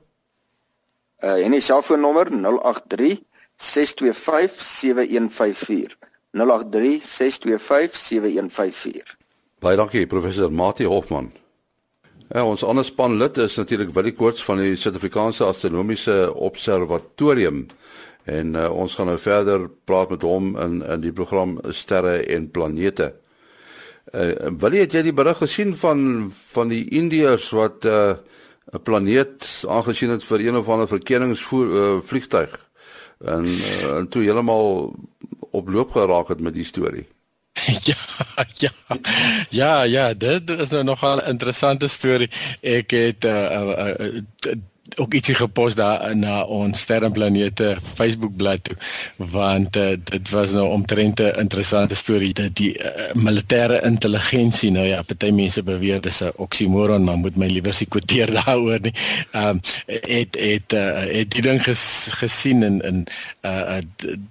Uh 1.21 1.45
en 1.45 1.51
die 1.51 1.61
selfoonnommer 1.61 2.27
083 2.31 3.21
625 3.57 4.61
7154. 4.61 5.99
083 6.31 7.03
625 7.03 7.97
7154. 7.97 9.17
Baie 9.59 9.77
dankie 9.77 10.07
professor 10.07 10.53
Mati 10.53 10.85
Hofman. 10.85 11.33
Ja, 12.31 12.45
ons 12.47 12.63
ander 12.63 12.87
spanlid 12.87 13.41
is 13.43 13.57
natuurlik 13.59 13.89
Willie 13.91 14.13
Koorts 14.15 14.45
van 14.47 14.61
die 14.63 14.77
Suid-Afrikaanse 14.79 15.49
Astronomiese 15.51 16.29
Observatorium 16.39 17.65
en 18.31 18.55
uh, 18.55 18.69
ons 18.71 18.95
gaan 18.95 19.11
nou 19.11 19.17
verder 19.19 19.65
praat 19.91 20.13
met 20.15 20.23
hom 20.23 20.53
in 20.63 20.79
in 20.79 21.03
die 21.03 21.11
program 21.11 21.57
Sterre 21.75 22.21
en 22.31 22.47
Planete. 22.55 23.09
Uh, 24.15 24.31
Willie, 24.63 24.85
het 24.85 24.95
jy 24.95 25.03
die 25.09 25.17
berig 25.17 25.43
gesien 25.43 25.75
van 25.83 26.31
van 26.55 26.71
die 26.71 26.85
Indiërs 27.03 27.51
wat 27.51 27.83
uh, 27.91 28.15
'n 28.15 28.79
uh, 28.79 28.85
planeet 28.87 29.51
aangesien 29.67 30.15
het 30.15 30.23
vir 30.25 30.47
een 30.47 30.63
of 30.63 30.71
ander 30.71 30.87
verkenningsvliegtuig 30.87 32.55
uh, 32.55 33.33
en, 33.35 33.47
uh, 33.47 33.97
en 33.97 34.07
toe 34.09 34.23
heeltemal 34.23 34.95
oploop 35.51 35.99
geraak 35.99 36.31
het 36.31 36.41
met 36.41 36.55
die 36.55 36.65
storie? 36.65 37.09
ja, 37.91 37.95
ja. 38.57 38.71
Ja, 39.51 39.83
ja, 39.83 40.15
dit 40.15 40.51
is 40.51 40.69
nou 40.69 40.85
nogal 40.85 41.17
'n 41.17 41.29
interessante 41.29 41.89
storie. 41.89 42.31
Ek 42.61 42.91
het 42.91 43.25
uh, 43.25 43.33
uh, 43.33 43.95
uh, 43.99 44.23
ook 44.99 45.15
ietsie 45.15 45.35
gepos 45.35 45.75
daar 45.75 46.17
na 46.17 46.43
ons 46.43 46.81
sterrenplanete 46.81 47.77
Facebook 47.95 48.37
bladsy 48.37 48.49
toe 48.63 48.77
want 49.17 49.77
uh, 49.77 49.95
dit 50.11 50.31
was 50.31 50.51
nou 50.51 50.69
omtrent 50.69 51.21
'n 51.21 51.39
interessante 51.39 51.95
storie 51.95 52.33
dat 52.33 52.55
die 52.55 52.73
uh, 52.79 53.13
militêre 53.15 53.81
intelligensie 53.85 54.71
nou 54.71 54.87
ja 54.87 55.03
party 55.03 55.31
mense 55.31 55.63
beweer 55.63 56.01
dis 56.01 56.21
'n 56.23 56.33
oksimoron 56.37 57.05
maar 57.05 57.19
moet 57.19 57.37
my 57.37 57.47
liewer 57.47 57.75
se 57.75 57.87
kwoteer 57.87 58.33
daaroor 58.41 58.81
nie. 58.81 58.95
Ehm 59.31 59.49
um, 59.49 59.61
het 59.87 60.37
het 60.39 60.73
uh, 60.73 61.01
het 61.01 61.31
die 61.31 61.43
ding 61.43 61.63
ges, 61.63 62.09
gesien 62.11 62.63
in 62.63 62.81
in 62.81 63.07
uh, 63.43 63.79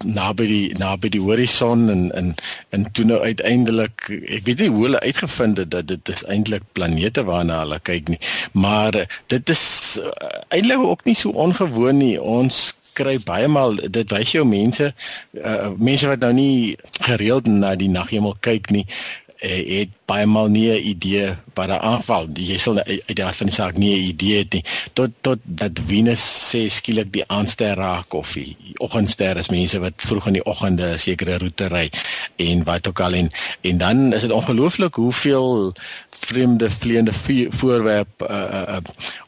naby 0.05 0.45
die 0.47 0.77
naby 0.77 1.09
die 1.09 1.21
horison 1.21 1.89
en 1.89 2.11
en 2.11 2.35
en 2.69 2.91
toe 2.91 3.05
nou 3.05 3.21
uiteindelik 3.21 4.09
ek 4.09 4.45
weet 4.45 4.59
nie 4.59 4.69
hoe 4.69 4.83
hulle 4.83 4.99
uitgevind 4.99 5.57
het 5.57 5.71
dat 5.71 5.87
dit 5.87 6.09
is 6.09 6.23
eintlik 6.25 6.63
planete 6.71 7.23
waarna 7.23 7.59
hulle 7.59 7.79
kyk 7.79 8.07
nie 8.07 8.19
maar 8.51 8.95
dit 9.27 9.49
is 9.49 9.99
uh, 10.01 10.48
eintlik 10.49 10.83
ook 10.83 11.05
nie 11.05 11.15
so 11.15 11.29
ongewoon 11.29 11.97
nie 11.97 12.17
ons 12.21 12.73
kry 12.93 13.17
baie 13.25 13.47
maal 13.47 13.79
dit 13.79 14.11
wys 14.11 14.33
jou 14.35 14.45
mense 14.45 14.91
uh, 14.91 15.69
mense 15.77 16.07
wat 16.09 16.25
nou 16.25 16.33
nie 16.33 16.75
gereeld 17.07 17.47
na 17.47 17.75
die 17.79 17.91
naghemel 17.91 18.35
kyk 18.45 18.71
nie 18.75 18.85
uh, 18.85 19.61
het 19.79 19.95
baie 20.09 20.25
maal 20.25 20.49
nie 20.51 20.69
'n 20.71 20.87
idee 20.93 21.35
wat 21.53 21.67
daar 21.67 21.79
aanval. 21.79 22.27
Jy 22.33 22.57
sal 22.57 22.79
uit 22.79 23.15
die 23.15 23.23
hart 23.23 23.35
van 23.35 23.47
die 23.47 23.55
saak 23.55 23.77
nie 23.77 23.93
'n 23.95 24.07
idee 24.13 24.43
hê 24.43 24.47
nie. 24.53 24.63
Tot 24.93 25.11
tot 25.21 25.39
dat 25.43 25.71
Venus 25.87 26.23
sê 26.51 26.69
skielik 26.69 27.11
die 27.11 27.27
aanster 27.27 27.75
raak 27.75 28.13
of 28.13 28.33
die 28.33 28.55
oggendster 28.77 29.37
is 29.37 29.49
mense 29.49 29.79
wat 29.79 29.93
vroeg 29.97 30.27
in 30.27 30.33
die 30.33 30.45
oggende 30.45 30.93
'n 30.93 30.99
sekere 30.99 31.37
roete 31.37 31.67
ry 31.67 31.89
en 32.35 32.63
wat 32.63 32.87
ook 32.87 32.99
al 32.99 33.13
en 33.13 33.29
en 33.61 33.77
dan 33.77 34.13
is 34.13 34.21
dit 34.21 34.31
ongelooflik 34.31 34.95
hoeveel 34.95 35.73
vreemde 36.09 36.69
vleiende 36.69 37.13
voorwerp 37.49 38.21
uh, 38.29 38.63
uh, 38.67 38.77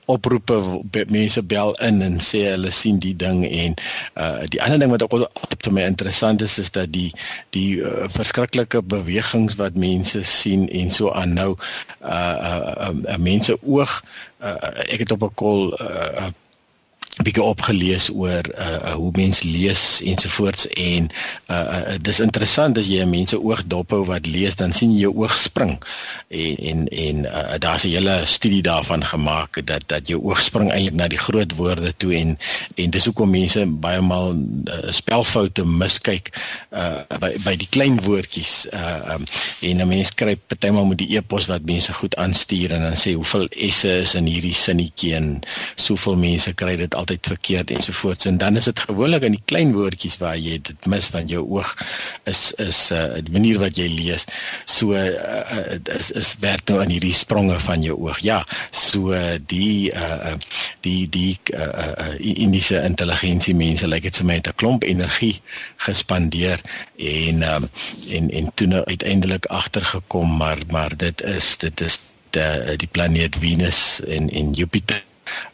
oproepe 0.06 0.82
mense 1.10 1.44
bel 1.44 1.76
in 1.86 2.02
en 2.02 2.18
sê 2.20 2.44
hulle 2.52 2.72
sien 2.72 3.00
die 3.00 3.16
ding 3.16 3.44
en 3.46 3.76
uh, 4.18 4.42
die 4.50 4.62
ander 4.62 4.80
ding 4.82 4.92
wat 4.92 5.06
ook 5.06 5.30
vir 5.62 5.74
my 5.74 5.86
interessant 5.86 6.42
is 6.42 6.58
is 6.58 6.72
dat 6.72 6.92
die 6.94 7.12
die 7.56 7.82
uh, 7.82 8.08
verskriklike 8.10 8.82
bewegings 8.82 9.58
wat 9.62 9.78
mense 9.78 10.24
sien 10.24 10.68
en 10.70 10.90
so 10.90 11.12
aan 11.12 11.34
nou 11.38 11.56
uh 12.02 12.38
uh, 12.50 12.72
uh, 12.90 12.94
uh 13.14 13.18
mense 13.22 13.58
oog 13.62 14.02
uh, 14.42 14.58
ek 14.90 15.06
het 15.06 15.12
op 15.12 15.24
'n 15.30 15.36
kol 15.36 15.74
uh, 15.78 16.26
uh 16.26 16.32
bietjie 17.20 17.44
opgelees 17.44 18.08
oor 18.16 18.46
uh, 18.56 18.66
uh 18.66 18.94
hoe 18.96 19.12
mense 19.18 19.44
lees 19.44 20.00
ensovoorts 20.08 20.68
en 20.80 21.10
uh, 21.52 21.56
uh 21.56 21.96
dis 22.00 22.22
interessant 22.24 22.78
as 22.80 22.88
jy 22.88 23.04
mense 23.06 23.36
oog 23.36 23.66
dophou 23.68 24.06
wat 24.08 24.30
lees 24.32 24.56
dan 24.56 24.72
sien 24.72 24.94
jy 24.96 25.04
jou 25.06 25.12
oog 25.20 25.36
spring 25.38 25.76
en 26.32 26.56
en 26.72 26.86
en 26.88 27.26
uh, 27.28 27.58
daar's 27.60 27.84
'n 27.84 27.92
hele 27.98 28.16
studie 28.26 28.62
daarvan 28.62 29.04
gemaak 29.04 29.60
dat 29.66 29.84
dat 29.88 30.08
jou 30.08 30.22
oog 30.24 30.42
spring 30.42 30.72
eintlik 30.72 30.96
na 30.96 31.08
die 31.08 31.20
groot 31.20 31.56
woorde 31.56 31.94
toe 31.98 32.16
en 32.16 32.38
en 32.76 32.90
dis 32.90 33.06
hoekom 33.06 33.30
mense 33.30 33.66
baie 33.66 34.02
maal 34.02 34.32
uh, 34.32 34.92
spelfoute 34.92 35.66
miskyk 35.66 36.32
uh 36.72 37.04
by 37.20 37.36
by 37.44 37.56
die 37.56 37.70
klein 37.70 38.00
woordjies 38.02 38.66
uh 38.72 39.16
um, 39.16 39.24
en 39.60 39.82
'n 39.82 39.88
mens 39.88 40.14
kry 40.14 40.36
partymal 40.36 40.86
met 40.86 40.98
die 40.98 41.18
e-pos 41.18 41.46
wat 41.52 41.68
mense 41.68 41.94
goed 41.94 42.16
aanstuur 42.16 42.72
en 42.72 42.82
dan 42.82 42.96
sê 42.96 43.14
hoeveel 43.14 43.48
s'e 43.72 44.00
is 44.02 44.16
in 44.16 44.26
hierdie 44.26 44.56
sinnetjie 44.56 45.16
en 45.16 45.40
soveel 45.76 46.16
mense 46.16 46.54
kry 46.54 46.76
dit 46.76 46.96
altyd 47.02 47.28
verkeerd 47.34 47.72
ensovoorts 47.76 48.30
en 48.30 48.38
dan 48.42 48.60
is 48.60 48.70
dit 48.70 48.80
gewoonlik 48.88 49.26
in 49.28 49.38
die 49.38 49.46
klein 49.50 49.74
woordjies 49.76 50.18
waar 50.22 50.38
jy 50.38 50.60
dit 50.70 50.90
mis 50.92 51.10
van 51.14 51.28
jou 51.32 51.44
oog 51.58 51.74
is 52.30 52.44
is 52.62 52.82
uh, 52.96 53.18
die 53.20 53.34
manier 53.34 53.60
wat 53.62 53.78
jy 53.80 53.88
lees 53.92 54.28
so 54.66 54.96
uh, 54.98 55.78
is 55.98 56.12
is 56.22 56.36
werk 56.44 56.70
nou 56.70 56.80
aan 56.82 56.94
hierdie 56.94 57.16
spronge 57.16 57.58
van 57.60 57.84
jou 57.86 57.98
oog. 58.08 58.22
Ja 58.26 58.42
so 58.72 59.16
die 59.52 59.92
uh, 59.94 60.36
die 60.86 61.10
die 61.10 61.38
uh, 61.54 61.68
uh, 61.68 62.14
indiese 62.20 62.82
intelligensie 62.86 63.56
mense 63.58 63.88
lyk 63.88 64.04
like 64.04 64.10
dit 64.12 64.22
vir 64.22 64.30
my 64.30 64.40
het 64.40 64.48
'n 64.48 64.60
klomp 64.62 64.84
energie 64.84 65.42
gespandeer 65.78 66.62
en 66.98 67.44
um, 67.44 67.70
en 68.10 68.30
en 68.30 68.52
toe 68.56 68.68
nou 68.68 68.84
uiteindelik 68.86 69.46
agtergekom 69.46 70.38
maar 70.38 70.60
maar 70.70 70.98
dit 70.98 71.22
is 71.22 71.58
dit 71.58 71.82
is 71.82 72.00
die, 72.32 72.78
die 72.78 72.88
planeet 72.88 73.36
Venus 73.36 74.02
en 74.08 74.30
en 74.30 74.54
Jupiter 74.54 75.04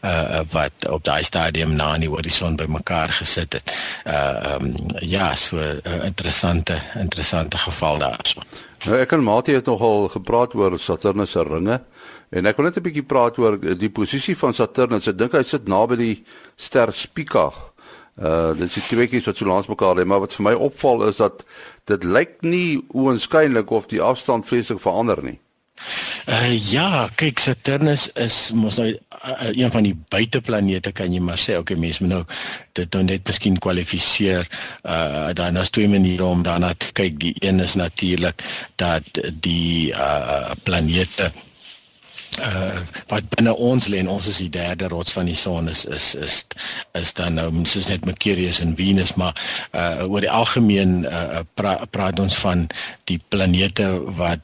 uh 0.01 0.41
wat 0.51 0.87
op 0.89 1.03
daai 1.03 1.23
stadium 1.23 1.75
na 1.75 1.93
in 1.95 2.05
die 2.05 2.09
horison 2.09 2.55
bymekaar 2.55 3.09
gesit 3.09 3.53
het. 3.53 3.73
Uh 4.05 4.55
um, 4.55 4.73
ja, 5.01 5.35
so 5.35 5.57
'n 5.57 5.81
uh, 5.85 6.05
interessante 6.05 6.81
interessante 6.95 7.57
geval 7.57 7.97
daarso. 7.97 8.41
Nou 8.85 8.97
ek 8.99 9.11
en 9.11 9.23
Mati 9.23 9.53
het 9.53 9.65
nogal 9.65 10.07
gepraat 10.07 10.53
oor 10.53 10.79
Saturnus 10.79 11.31
se 11.31 11.43
ringe 11.43 11.81
en 12.29 12.45
ek 12.45 12.57
wil 12.57 12.65
net 12.65 12.77
'n 12.77 12.81
bietjie 12.81 13.03
praat 13.03 13.37
oor 13.37 13.57
die 13.57 13.89
posisie 13.89 14.37
van 14.37 14.53
Saturnus. 14.53 15.07
Ek 15.07 15.17
dink 15.17 15.31
hy 15.31 15.43
sit 15.43 15.67
naby 15.67 15.95
die 15.95 16.23
ster 16.55 16.93
Spica. 16.93 17.51
Uh 18.17 18.53
dit 18.57 18.77
is 18.77 18.87
twee 18.87 19.07
keer 19.07 19.21
wat 19.25 19.37
so 19.37 19.45
langs 19.45 19.67
mekaar 19.67 19.95
lê, 19.95 20.05
maar 20.05 20.19
wat 20.19 20.33
vir 20.33 20.43
my 20.43 20.53
opval 20.53 21.07
is 21.07 21.17
dat 21.17 21.43
dit 21.85 22.03
lyk 22.03 22.41
nie 22.41 22.83
oënskynlik 22.93 23.71
of 23.71 23.87
die 23.87 24.01
afstand 24.01 24.45
vreeslik 24.45 24.81
verander 24.81 25.23
nie. 25.23 25.39
Uh 26.27 26.53
ja, 26.71 27.07
kyk 27.15 27.39
Saturnus 27.39 28.09
is 28.19 28.51
mos 28.51 28.79
nou 28.81 28.89
uh, 28.91 29.49
een 29.53 29.71
van 29.71 29.85
die 29.85 29.95
buiteplanete 29.95 30.91
kan 30.91 31.13
jy 31.13 31.21
maar 31.23 31.39
sê. 31.39 31.55
Okay, 31.59 31.77
mense 31.79 32.03
moet 32.03 32.13
nou 32.15 32.23
dit 32.77 32.97
nou 32.97 33.03
net 33.07 33.27
miskien 33.29 33.59
kwalifiseer. 33.63 34.49
Uh 34.83 35.31
dan 35.37 35.57
is 35.61 35.71
twee 35.71 35.87
maniere 35.87 36.25
om 36.25 36.43
daarna 36.43 36.73
te 36.73 36.91
kyk. 36.97 37.19
Die 37.21 37.35
een 37.39 37.63
is 37.63 37.77
natuurlik 37.79 38.43
dat 38.75 39.21
die 39.41 39.93
uh 39.93 40.51
planete 40.63 41.31
uh 42.41 42.81
wat 43.09 43.29
binne 43.33 43.53
ons 43.55 43.87
lê 43.87 44.01
en 44.03 44.11
ons 44.11 44.27
is 44.29 44.41
die 44.43 44.51
derde 44.53 44.89
rots 44.91 45.15
van 45.15 45.25
die 45.29 45.37
son 45.37 45.69
is 45.71 45.85
is 45.85 46.13
is 46.15 46.35
is 46.99 47.13
dan 47.17 47.39
nou 47.39 47.47
soos 47.65 47.87
net 47.89 48.05
Mercurius 48.05 48.59
en 48.61 48.75
Venus 48.77 49.15
maar 49.15 49.33
uh 49.71 50.05
oor 50.05 50.21
die 50.21 50.31
algemeen 50.31 51.05
uh 51.05 51.41
pra, 51.53 51.77
praat 51.89 52.19
ons 52.19 52.37
van 52.43 52.67
die 53.09 53.19
planete 53.29 53.89
wat 54.19 54.43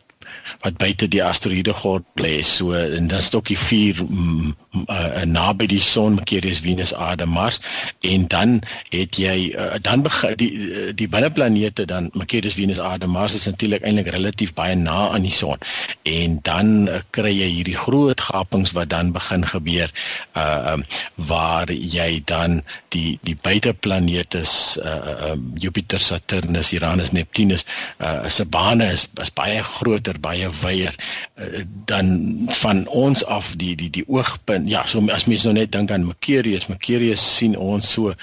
wat 0.64 0.78
buite 0.78 1.08
die 1.08 1.24
asteroïde 1.24 1.74
gord 1.84 2.06
lê 2.22 2.42
so 2.48 2.74
en 2.74 3.08
dan 3.12 3.22
stok 3.22 3.52
die 3.52 3.60
vier 3.60 4.04
mm, 4.04 4.54
uh, 4.74 5.24
naby 5.26 5.68
die 5.70 5.82
son 5.82 6.18
Mercurius 6.18 6.60
Venus 6.60 6.94
Aarde 6.94 7.26
Mars. 7.26 7.60
En 8.02 8.28
dan 8.28 8.62
het 8.90 9.18
jy 9.18 9.54
uh, 9.54 9.78
dan 9.82 10.02
begin 10.06 10.36
die 10.38 10.52
die 10.94 11.08
binneplanete 11.08 11.86
dan 11.86 12.10
Mercurius 12.14 12.58
Venus 12.58 12.80
Aarde 12.80 13.08
Mars 13.08 13.36
is 13.38 13.46
natuurlik 13.46 13.86
eintlik 13.86 14.10
relatief 14.14 14.54
baie 14.54 14.76
na 14.76 15.10
aan 15.14 15.26
die 15.28 15.34
son. 15.34 15.58
En 16.04 16.40
dan 16.42 16.88
uh, 16.90 17.02
kry 17.16 17.34
jy 17.34 17.50
hierdie 17.60 17.78
groot 17.78 18.22
gapings 18.22 18.74
wat 18.78 18.90
dan 18.90 19.14
begin 19.14 19.46
gebeur 19.46 19.92
uh 20.38 20.74
um, 20.74 20.84
waar 21.16 21.70
jy 21.72 22.22
dan 22.26 22.62
die 22.94 23.20
die 23.22 23.36
buiteplanete 23.36 24.44
uh 24.84 25.32
um, 25.32 25.52
Jupiter 25.60 26.00
Saturnus 26.02 26.72
Uranus 26.74 27.12
Neptunus 27.12 27.66
uh 28.00 28.30
se 28.30 28.46
bane 28.46 28.92
is, 28.92 29.08
is 29.22 29.34
baie 29.34 29.62
groter 29.64 30.20
baie 30.20 30.50
wyer 30.62 30.96
uh, 31.38 31.64
dan 31.86 32.34
van 32.62 32.88
ons 32.88 33.26
af 33.26 33.54
die 33.58 33.76
die 33.76 33.90
die 33.90 34.06
oogpunt 34.08 34.63
en 34.64 34.70
ja, 34.70 34.86
so 34.88 35.02
as 35.12 35.26
mens 35.28 35.44
nou 35.48 35.54
net 35.56 35.72
dink 35.74 35.92
aan 35.92 36.06
Mercurius, 36.08 36.70
Mercurius 36.72 37.24
sien 37.38 37.56
ons 37.60 37.90
so 37.96 38.14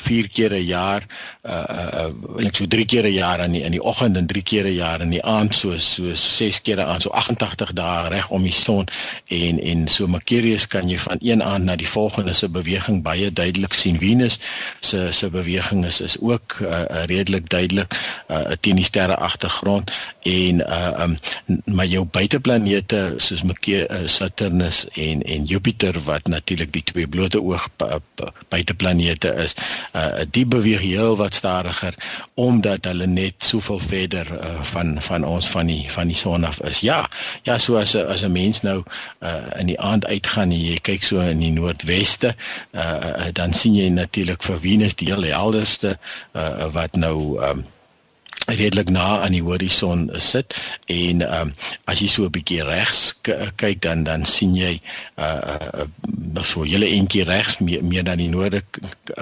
4 0.00 0.28
keer 0.32 0.54
'n 0.56 0.64
jaar, 0.64 1.04
uh 1.44 1.64
uh 2.04 2.40
net 2.40 2.56
so 2.56 2.66
3 2.66 2.84
keer 2.84 3.04
'n 3.04 3.12
jaar 3.12 3.40
in 3.44 3.52
die, 3.52 3.62
in 3.62 3.72
die 3.72 3.82
oggend 3.82 4.16
en 4.16 4.26
3 4.26 4.42
keer 4.42 4.64
'n 4.64 4.74
jaar 4.74 5.00
in 5.00 5.10
die 5.10 5.22
aand, 5.22 5.54
so 5.54 5.76
so 5.78 6.14
6 6.14 6.62
keer 6.62 6.80
aan, 6.80 7.00
so 7.00 7.10
88 7.10 7.72
dae 7.72 8.08
reg 8.08 8.30
om 8.30 8.42
die 8.42 8.52
son 8.52 8.88
en 9.28 9.60
en 9.60 9.88
so 9.88 10.06
Mercurius 10.06 10.66
kan 10.66 10.88
jy 10.88 10.98
van 10.98 11.18
een 11.20 11.42
aand 11.42 11.64
na 11.64 11.76
die 11.76 11.88
volgende 11.88 12.32
se 12.32 12.48
beweging 12.48 13.02
baie 13.02 13.32
duidelik 13.32 13.72
sien. 13.72 13.98
Venus 13.98 14.38
se 14.80 15.08
se 15.12 15.30
beweging 15.30 15.84
is 15.84 16.00
is 16.00 16.16
ook 16.20 16.58
uh, 16.60 17.04
redelik 17.06 17.48
duidelik 17.48 17.94
uh 18.30 18.56
teen 18.60 18.76
die 18.76 18.84
sterre 18.84 19.16
agtergrond 19.16 19.92
en 20.22 20.60
uh 20.60 21.04
um 21.04 21.16
maar 21.64 21.86
jou 21.86 22.04
buiteplanete 22.04 23.14
soos 23.16 23.42
Mercurius, 23.42 24.16
Saturnus 24.16 24.86
en 24.94 25.22
en 25.22 25.44
Jupiter 25.44 25.89
Jupiter 25.90 26.12
wat 26.12 26.26
natuurlik 26.26 26.72
die 26.72 26.82
twee 26.82 27.06
blote 27.06 27.40
oog 27.42 27.68
buiteplanete 28.48 29.34
is, 29.34 29.54
uh 29.94 30.22
die 30.30 30.46
beweeg 30.46 30.80
heel 30.80 31.16
wat 31.16 31.34
stadiger 31.34 31.94
omdat 32.34 32.84
hulle 32.84 33.06
net 33.06 33.34
soveel 33.38 33.78
verder 33.78 34.26
uh, 34.30 34.62
van 34.62 35.00
van 35.02 35.24
ons 35.24 35.48
van 35.48 35.66
die 35.66 35.90
van 35.90 36.06
die 36.06 36.16
son 36.16 36.44
af 36.44 36.60
is. 36.60 36.80
Ja, 36.80 37.08
ja, 37.42 37.58
so 37.58 37.76
as 37.76 37.94
as 37.94 38.22
'n 38.22 38.32
mens 38.32 38.62
nou 38.62 38.82
uh 39.20 39.58
in 39.58 39.66
die 39.66 39.80
aand 39.80 40.06
uitgaan 40.06 40.50
en 40.50 40.64
jy 40.64 40.78
kyk 40.78 41.02
so 41.02 41.18
in 41.18 41.38
die 41.38 41.52
noordweste, 41.52 42.34
uh 42.74 43.30
dan 43.32 43.52
sien 43.52 43.74
jy 43.74 43.88
natuurlik 43.88 44.42
vir 44.42 44.60
Venus 44.60 44.94
die 44.94 45.08
heel 45.12 45.22
helderste 45.22 45.98
uh 46.34 46.70
wat 46.72 46.96
nou 46.96 47.40
um 47.42 47.64
redelik 48.56 48.90
na 48.90 49.20
aan 49.20 49.34
die 49.34 49.42
horison 49.42 50.10
sit 50.16 50.56
en 50.86 51.22
ehm 51.22 51.50
um, 51.50 51.54
as 51.84 52.00
jy 52.00 52.08
so 52.08 52.24
'n 52.24 52.34
bietjie 52.34 52.64
regs 52.64 53.14
kyk 53.56 53.82
dan 53.82 54.04
dan 54.04 54.24
sien 54.24 54.54
jy 54.56 54.80
uh 55.18 55.84
uh 55.84 56.42
so 56.42 56.64
julle 56.64 56.86
eentjie 56.86 57.24
regs 57.24 57.58
meer, 57.58 57.84
meer 57.84 58.04
dan 58.04 58.18
die 58.18 58.28
noorde 58.28 58.62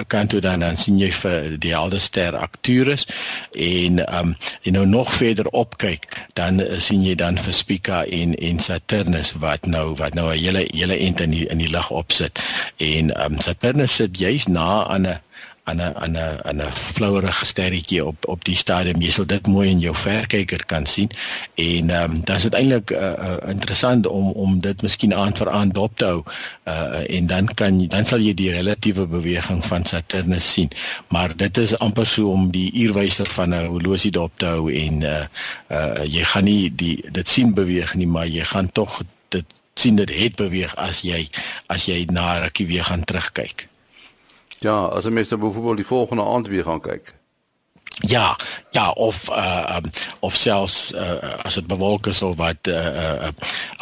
kant 0.07 0.29
toe 0.29 0.41
dan 0.41 0.59
dan 0.59 0.77
sien 0.77 0.99
jy 0.99 1.11
vir 1.11 1.57
die 1.57 1.75
Alderster 1.75 2.37
Arcturus 2.37 3.07
en 3.53 3.99
ehm 4.05 4.33
um, 4.33 4.35
jy 4.63 4.71
nou 4.71 4.85
nog 4.85 5.13
verder 5.13 5.47
op 5.47 5.77
kyk 5.77 6.07
dan 6.33 6.61
sien 6.77 7.03
jy 7.03 7.15
dan 7.15 7.37
vir 7.37 7.53
Spica 7.53 8.03
en 8.05 8.35
en 8.35 8.59
Saturnus 8.59 9.33
wat 9.39 9.65
nou 9.65 9.95
wat 9.95 10.13
nou 10.13 10.31
'n 10.31 10.37
hele 10.37 10.67
hele 10.73 10.97
ent 10.97 11.19
in 11.19 11.31
die 11.31 11.47
in 11.47 11.57
die 11.57 11.71
lug 11.71 11.89
opsit 11.89 12.39
en 12.77 13.15
ehm 13.15 13.33
um, 13.33 13.41
Saturnus 13.41 13.95
sit 13.95 14.17
juis 14.17 14.47
na 14.47 14.85
aan 14.87 15.07
'n 15.07 15.19
aan 15.69 15.81
'n 15.81 15.93
aan 16.03 16.17
'n 16.17 16.39
aan 16.47 16.61
'n 16.61 16.71
flouerige 16.71 17.45
sterretjie 17.45 18.05
op 18.05 18.27
op 18.27 18.45
die 18.45 18.55
stadium. 18.55 19.01
Jy 19.01 19.11
sal 19.11 19.25
dit 19.25 19.47
mooi 19.47 19.69
in 19.69 19.79
jou 19.79 19.95
verkyker 19.95 20.65
kan 20.65 20.85
sien. 20.85 21.09
En 21.55 21.89
ehm 21.89 22.11
um, 22.11 22.21
dan 22.25 22.35
is 22.35 22.41
dit 22.47 22.53
eintlik 22.53 22.91
uh, 22.91 22.99
uh, 22.99 23.49
interessant 23.49 24.07
om 24.07 24.31
om 24.31 24.59
dit 24.59 24.81
miskien 24.81 25.15
aan 25.15 25.35
vir 25.35 25.49
aan 25.49 25.69
dop 25.69 25.97
te 25.97 26.05
hou. 26.05 26.23
Uh, 26.67 27.15
en 27.17 27.25
dan 27.25 27.45
kan 27.45 27.87
dan 27.87 28.05
sal 28.05 28.19
jy 28.19 28.33
die 28.33 28.51
relatiewe 28.51 29.07
beweging 29.07 29.65
van 29.65 29.85
Saturnus 29.85 30.51
sien. 30.53 30.71
Maar 31.07 31.35
dit 31.35 31.57
is 31.57 31.77
amper 31.77 32.05
so 32.05 32.29
om 32.29 32.51
die 32.51 32.71
uurwyser 32.73 33.27
van 33.27 33.49
'n 33.49 33.65
horlosie 33.65 34.11
dop 34.11 34.31
te 34.35 34.45
hou 34.45 34.73
en 34.73 35.01
uh, 35.01 35.25
uh, 35.71 36.03
jy 36.05 36.23
gaan 36.23 36.43
nie 36.43 36.69
die 36.75 36.97
dit 37.11 37.27
sien 37.27 37.53
beweeg 37.53 37.95
nie 37.95 38.07
maar 38.07 38.27
jy 38.27 38.43
gaan 38.43 38.71
tog 38.71 39.01
dit 39.33 39.45
sien 39.79 39.95
dit 39.99 40.11
het 40.11 40.35
beweeg 40.39 40.75
as 40.75 41.03
jy 41.07 41.27
as 41.67 41.87
jy 41.89 42.05
na 42.11 42.39
rukkie 42.43 42.67
weer 42.67 42.87
gaan 42.89 43.03
terugkyk 43.03 43.67
Ja, 44.59 44.85
as 44.91 45.07
jy 45.07 45.13
mens 45.15 45.31
byvoorbeeld 45.31 45.79
die 45.79 45.87
volgende 45.87 46.23
aand 46.23 46.47
weer 46.47 46.63
gaan 46.63 46.81
kyk. 46.81 47.13
Ja, 47.99 48.37
ja 48.71 48.91
of 48.91 49.29
uh 49.29 49.75
um, 49.75 49.91
of 50.19 50.35
selfs 50.35 50.93
uh, 50.93 51.19
as 51.43 51.53
dit 51.53 51.67
bewolk 51.67 52.07
is 52.07 52.21
of 52.21 52.35
wat 52.35 52.57
'n 52.63 52.71
uh, 52.71 53.27
uh, 53.27 53.31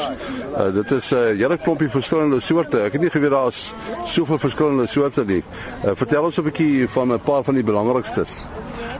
Uh, 0.57 0.73
dit 0.73 0.91
is 0.91 1.11
'n 1.11 1.15
uh, 1.15 1.37
hele 1.37 1.57
klompie 1.57 1.89
verskillende 1.89 2.39
soorte. 2.39 2.79
Ek 2.81 2.91
het 2.91 3.01
nie 3.01 3.09
geweet 3.09 3.29
daar's 3.29 3.73
soveel 4.05 4.39
verskillende 4.39 4.87
soorte 4.87 5.25
nie. 5.25 5.43
Uh, 5.85 5.91
vertel 5.93 6.23
ons 6.23 6.37
'n 6.37 6.43
bietjie 6.43 6.89
van 6.89 7.13
'n 7.13 7.19
paar 7.19 7.43
van 7.43 7.53
die 7.53 7.63
belangrikstes. 7.63 8.47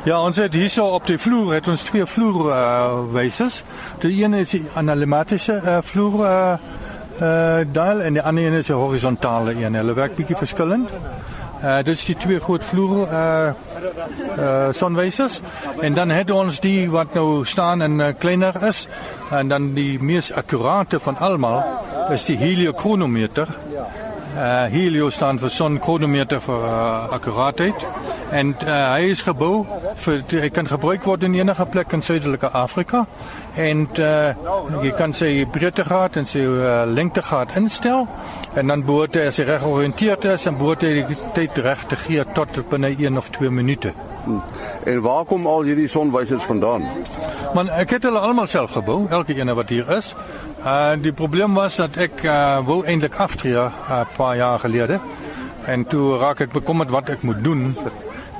Ja, 0.05 0.21
ons 0.21 0.37
het 0.37 0.53
hierso 0.53 0.85
op 0.85 1.05
die 1.07 1.17
vloer 1.17 1.53
het 1.53 1.67
ons 1.67 1.81
twee 1.83 2.05
vloer 2.05 2.45
uh. 2.45 3.47
Die 3.99 4.23
een 4.23 4.33
is 4.33 4.53
'n 4.53 4.67
analematiese 4.75 5.61
uh, 5.65 5.77
vloer 5.81 6.19
uh, 6.25 6.53
uh, 7.21 7.65
dial 7.71 8.01
en 8.01 8.13
die 8.13 8.21
ander 8.21 8.45
een 8.45 8.53
is 8.53 8.69
'n 8.69 8.73
horisontale 8.73 9.53
een. 9.53 9.73
Hulle 9.73 9.93
werk 9.93 10.15
bietjie 10.15 10.37
verskillend. 10.37 10.89
Uh 11.59 11.77
dit 11.83 11.95
is 11.95 12.05
die 12.07 12.15
twee 12.15 12.39
groot 12.39 12.63
vloer 12.63 13.07
uh 13.11 13.51
uh 14.37 14.67
sonwysers 14.71 15.41
en 15.81 15.93
dan 15.93 16.09
het 16.09 16.31
ons 16.31 16.59
die 16.63 16.89
wat 16.91 17.13
nou 17.13 17.45
staan 17.45 17.81
en 17.81 17.99
uh, 17.99 18.07
kleiner 18.17 18.63
is. 18.63 18.87
En 19.31 19.47
dan 19.47 19.73
die 19.73 19.99
mees 19.99 20.31
akkurate 20.33 20.99
van 20.99 21.17
almal 21.17 21.63
is 22.11 22.23
die 22.25 22.37
heliochronometer. 22.37 23.47
Uh 24.37 24.63
helio 24.71 25.09
staan 25.09 25.39
vir 25.39 25.49
sonchronometer 25.49 26.41
vir 26.41 26.63
uh, 26.63 27.11
akkuraatheid 27.19 27.87
en 28.31 28.55
uh, 28.65 28.73
hy 28.93 29.09
is 29.11 29.21
gebou 29.25 29.65
vir 30.03 30.21
hy 30.43 30.49
kan 30.53 30.67
gebruik 30.69 31.05
word 31.07 31.23
in 31.25 31.35
enige 31.37 31.65
plek 31.73 31.93
in 31.97 32.03
suidelike 32.05 32.51
Afrika 32.53 33.05
en 33.57 33.87
uh, 33.99 34.33
jy 34.83 34.91
kan 34.97 35.13
sy 35.17 35.45
breedtegraad 35.49 36.19
en 36.21 36.29
sy 36.29 36.43
uh, 36.45 36.83
lengtegraad 36.85 37.55
instel 37.59 38.05
en 38.59 38.73
dan 38.73 38.83
behoort 38.85 39.17
hy 39.17 39.25
as 39.29 39.39
hy 39.41 39.47
reg 39.49 39.63
georiënteerd 39.63 40.27
is 40.33 40.45
en 40.49 40.57
behoort 40.59 40.85
hy 40.85 41.05
die 41.09 41.17
tyd 41.37 41.57
reg 41.65 41.85
te 41.89 41.97
gee 42.05 42.25
tot 42.35 42.61
binne 42.69 42.91
1 42.93 43.17
of 43.17 43.29
2 43.37 43.49
minute. 43.53 43.93
Hmm. 44.25 44.41
En 44.89 45.01
waar 45.05 45.25
kom 45.29 45.47
al 45.47 45.65
hierdie 45.69 45.89
sonwysers 45.89 46.45
vandaan? 46.49 46.85
Man 47.55 47.69
ek 47.73 47.97
het 47.97 48.05
hulle 48.05 48.21
almal 48.21 48.49
self 48.49 48.75
gebou, 48.77 49.03
elke 49.09 49.37
een 49.37 49.53
wat 49.55 49.73
hier 49.73 49.89
is. 49.97 50.13
Uh 50.65 50.93
die 51.01 51.13
probleem 51.13 51.53
was 51.57 51.79
dat 51.79 51.97
ek 51.97 52.23
uh, 52.25 52.59
wou 52.67 52.83
eintlik 52.85 53.15
aftree 53.15 53.55
'n 53.55 53.71
uh, 53.89 54.05
paar 54.17 54.35
jaar 54.35 54.59
gelede 54.59 54.99
en 55.65 55.85
toe 55.85 56.17
raak 56.17 56.41
ek 56.41 56.51
bekommerd 56.51 56.89
wat 56.89 57.09
ek 57.09 57.21
moet 57.21 57.43
doen 57.43 57.75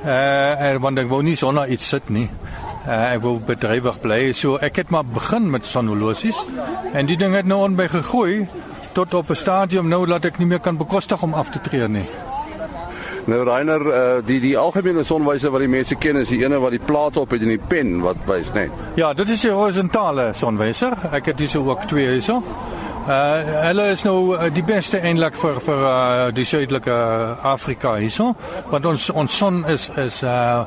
Uh 0.04 0.76
want 0.80 0.98
ek 0.98 1.08
wou 1.10 1.22
nie 1.22 1.36
sonder 1.36 1.68
iets 1.68 1.88
sit 1.88 2.08
nie. 2.08 2.28
Uh 2.86 3.14
ek 3.14 3.20
wou 3.22 3.38
bedrywig 3.44 4.00
bly. 4.00 4.32
So 4.32 4.56
ek 4.56 4.76
het 4.76 4.90
maar 4.90 5.04
begin 5.04 5.50
met 5.50 5.66
sonholosies 5.66 6.40
en 6.92 7.06
die 7.06 7.16
ding 7.16 7.34
het 7.36 7.46
nou 7.46 7.60
onby 7.66 7.88
gegroei 7.88 8.46
tot 8.92 9.14
op 9.14 9.30
'n 9.30 9.36
stadium 9.36 9.88
nou 9.88 10.06
dat 10.06 10.24
ek 10.24 10.38
nie 10.38 10.46
meer 10.46 10.60
kan 10.60 10.76
bekostig 10.76 11.22
om 11.22 11.34
af 11.34 11.50
te 11.50 11.60
tree 11.60 11.88
nie. 11.88 12.08
Nou 13.24 13.44
Rainer, 13.44 13.80
uh, 13.86 13.94
die 14.24 14.40
die 14.40 14.56
algemene 14.58 15.04
sonwyser 15.04 15.50
wat 15.50 15.60
die 15.60 15.68
mense 15.68 15.94
ken 15.94 16.16
is 16.16 16.28
die 16.28 16.40
ene 16.42 16.58
wat 16.58 16.70
die 16.70 16.82
plaat 16.82 17.16
op 17.16 17.30
het 17.30 17.42
en 17.42 17.52
die 17.52 17.60
pen 17.68 18.00
wat 18.00 18.16
wys, 18.26 18.48
né? 18.54 18.66
Nee. 18.66 18.70
Ja, 18.94 19.12
dit 19.14 19.28
is 19.28 19.40
die 19.40 19.50
horisontale 19.50 20.32
sonwyser. 20.32 20.96
Ek 21.12 21.26
het 21.26 21.38
dis 21.38 21.56
ook 21.56 21.84
twee 21.90 22.08
hierso. 22.08 22.42
Uh 23.00 23.64
hulle 23.64 23.86
is 23.90 24.02
nou 24.04 24.34
uh, 24.36 24.50
die 24.52 24.62
beste 24.62 24.98
eintlik 25.00 25.38
vir 25.40 25.60
vir 25.64 25.84
uh, 25.88 26.26
die 26.36 26.44
suidelike 26.44 26.94
Afrika 27.48 27.94
hierso, 27.96 28.34
want 28.68 28.86
ons 28.86 29.08
ons 29.10 29.36
son 29.42 29.62
is 29.72 29.88
is 29.96 30.20
uh 30.22 30.64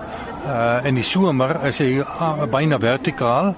uh 0.47 0.81
in 0.83 0.97
die 0.97 1.05
somer 1.05 1.59
is 1.69 1.77
hy 1.79 2.01
uh, 2.01 2.47
byna 2.49 2.79
vertikaal 2.81 3.53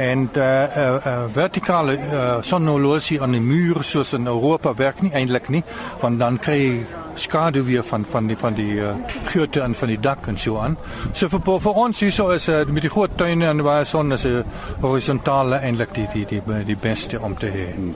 en 0.00 0.28
uh, 0.32 0.42
uh, 0.42 0.96
uh 0.96 1.16
vertikale 1.34 1.98
uh, 1.98 2.24
sonnolosie 2.42 3.20
aan 3.20 3.36
die 3.36 3.44
muur 3.44 3.84
soos 3.84 4.14
in 4.16 4.26
Europa 4.26 4.72
werk 4.74 5.02
nie 5.02 5.12
eintlik 5.12 5.48
nie, 5.52 5.62
want 6.00 6.18
dan 6.18 6.40
kry 6.40 6.56
jy 6.56 7.05
skadu 7.18 7.62
weer 7.64 7.82
van 7.82 8.04
van 8.04 8.26
die 8.26 8.36
van 8.36 8.54
die 8.54 8.72
uh, 8.80 8.94
geurte 9.24 9.60
en 9.60 9.74
van 9.74 9.88
die 9.88 10.00
dak 10.00 10.26
en 10.26 10.38
so 10.38 10.58
aan. 10.58 10.76
So 11.12 11.28
vir 11.28 11.60
vir 11.60 11.80
ons 11.84 12.00
hierso 12.00 12.30
is 12.34 12.48
uh, 12.48 12.64
met 12.66 12.82
die 12.82 12.90
groot 12.92 13.16
tuine 13.16 13.46
en 13.46 13.62
waar 13.62 13.86
son 13.86 14.12
is 14.12 14.24
'n 14.24 14.44
horisontale 14.80 15.56
eintlik 15.56 15.94
die 15.94 16.08
die 16.12 16.26
die 16.26 16.64
die 16.64 16.76
beste 16.76 17.20
om 17.20 17.36
te 17.38 17.46
hê. 17.46 17.74
Hmm. 17.74 17.94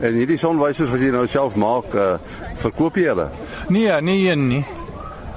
En 0.00 0.14
hierdie 0.14 0.38
sonwysers 0.38 0.90
wat 0.90 1.00
jy 1.00 1.10
nou 1.14 1.26
self 1.26 1.54
maak, 1.54 1.94
uh, 1.94 2.14
verkoop 2.54 2.96
jy 2.96 3.06
hulle? 3.12 3.28
Nee, 3.68 4.00
nee 4.00 4.30
een 4.30 4.48
nie. 4.48 4.64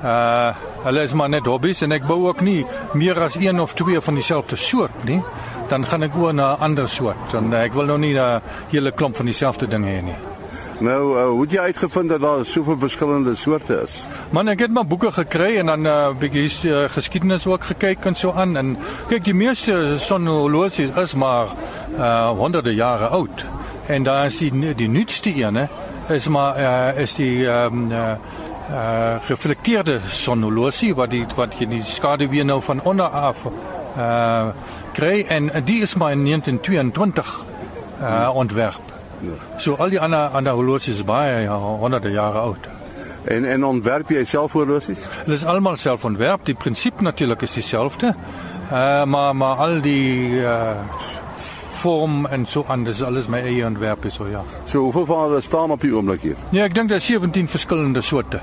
Uh 0.03 0.53
hulle 0.85 1.01
is 1.01 1.13
maar 1.17 1.29
net 1.29 1.47
hobbies 1.49 1.81
en 1.81 1.91
ek 1.91 2.03
bou 2.05 2.27
ook 2.27 2.41
nie 2.45 2.65
meer 2.93 3.17
as 3.19 3.39
een 3.41 3.59
of 3.59 3.73
twee 3.73 4.01
van 4.01 4.13
dieselfde 4.13 4.55
soort 4.55 5.03
nie. 5.03 5.21
Dan 5.69 5.85
gaan 5.85 6.03
ek 6.03 6.15
oor 6.15 6.33
na 6.33 6.53
'n 6.53 6.61
ander 6.61 6.89
soort. 6.89 7.31
Dan 7.31 7.53
ek 7.53 7.73
wil 7.73 7.85
nou 7.85 7.97
nie 7.97 8.13
'n 8.13 8.41
hele 8.69 8.91
klomp 8.91 9.15
van 9.15 9.25
dieselfde 9.25 9.67
ding 9.67 9.85
hê 9.85 10.01
nie. 10.03 10.34
Nou, 10.79 11.17
uh, 11.17 11.27
hoe 11.27 11.41
het 11.41 11.51
jy 11.51 11.59
uitgevind 11.59 12.09
dat 12.09 12.21
daar 12.21 12.45
soveel 12.45 12.77
verskillende 12.77 13.35
soorte 13.35 13.77
is? 13.85 14.01
Man, 14.29 14.49
ek 14.51 14.65
het 14.65 14.73
maar 14.75 14.87
boeke 14.87 15.11
gekry 15.11 15.55
en 15.57 15.71
dan 15.71 15.81
'n 15.81 15.87
uh, 15.87 16.09
bietjie 16.19 16.51
uh, 16.67 16.83
geskiedenis 16.91 17.45
ook 17.47 17.63
gekyk 17.63 18.05
en 18.05 18.15
so 18.15 18.31
aan 18.31 18.57
en 18.57 18.77
kyk 19.07 19.23
die 19.23 19.33
meeste 19.33 19.95
sonhorlosies 19.97 20.91
is 20.95 21.13
maar 21.15 21.47
uh 21.99 22.29
honderde 22.29 22.75
jare 22.75 23.07
oud. 23.07 23.45
En 23.87 24.03
daar 24.03 24.25
is 24.25 24.37
die 24.37 24.75
die 24.75 24.89
nuutste 24.89 25.33
ene 25.33 25.67
is 26.09 26.27
maar 26.27 26.59
uh, 26.59 27.01
is 27.01 27.15
die 27.15 27.47
ehm 27.47 27.73
um, 27.73 27.91
uh, 27.91 28.11
uh 28.71 29.15
reflekteerde 29.27 29.99
sonhorlosie 30.07 30.95
wat 30.95 31.09
die 31.09 31.25
wat 31.35 31.55
jy 31.59 31.65
die 31.65 31.83
skade 31.83 32.27
weer 32.29 32.45
nou 32.45 32.61
van 32.61 32.81
onder 32.81 33.07
af 33.07 33.37
uh 33.97 34.47
kry 34.93 35.25
en 35.27 35.51
die 35.63 35.81
is 35.81 35.95
maar 35.95 36.11
in 36.11 36.25
1922 36.25 37.45
uh 38.01 38.29
ontwerp. 38.33 38.84
So 39.57 39.75
al 39.75 39.89
die 39.89 39.99
ander 39.99 40.33
ander 40.33 40.53
horlosies 40.53 41.03
baie 41.03 41.43
ja, 41.45 41.57
honderde 41.57 42.11
jare 42.11 42.39
oud. 42.39 42.67
En 43.25 43.45
en 43.45 43.65
ontwerp 43.65 44.09
jy 44.09 44.23
self 44.25 44.53
horlosies? 44.53 45.07
Dit 45.25 45.35
is 45.39 45.45
almal 45.45 45.77
self 45.81 46.05
ontwerp. 46.05 46.45
Die 46.45 46.55
prinsip 46.55 47.01
natuurlik 47.01 47.41
is 47.41 47.53
dieselfde. 47.53 48.13
Uh 48.71 49.03
maar 49.05 49.35
maar 49.35 49.55
al 49.55 49.81
die 49.81 50.41
uh 50.41 50.75
vorm 51.85 52.25
en 52.25 52.45
so 52.49 52.63
anders 52.67 53.01
alles 53.05 53.27
my 53.29 53.39
eie 53.45 53.65
ontwerp 53.65 54.05
is 54.05 54.13
so 54.17 54.27
ja. 54.27 54.41
So 54.65 54.79
hoeveel 54.87 55.05
van 55.05 55.19
hulle 55.27 55.41
staan 55.41 55.71
op 55.71 55.81
die 55.81 55.93
oomblik 55.93 56.21
hier? 56.21 56.37
Nee, 56.49 56.63
ek 56.65 56.73
dink 56.73 56.89
daar 56.89 56.97
is 56.97 57.05
17 57.05 57.47
verskillende 57.51 58.01
soorte. 58.01 58.41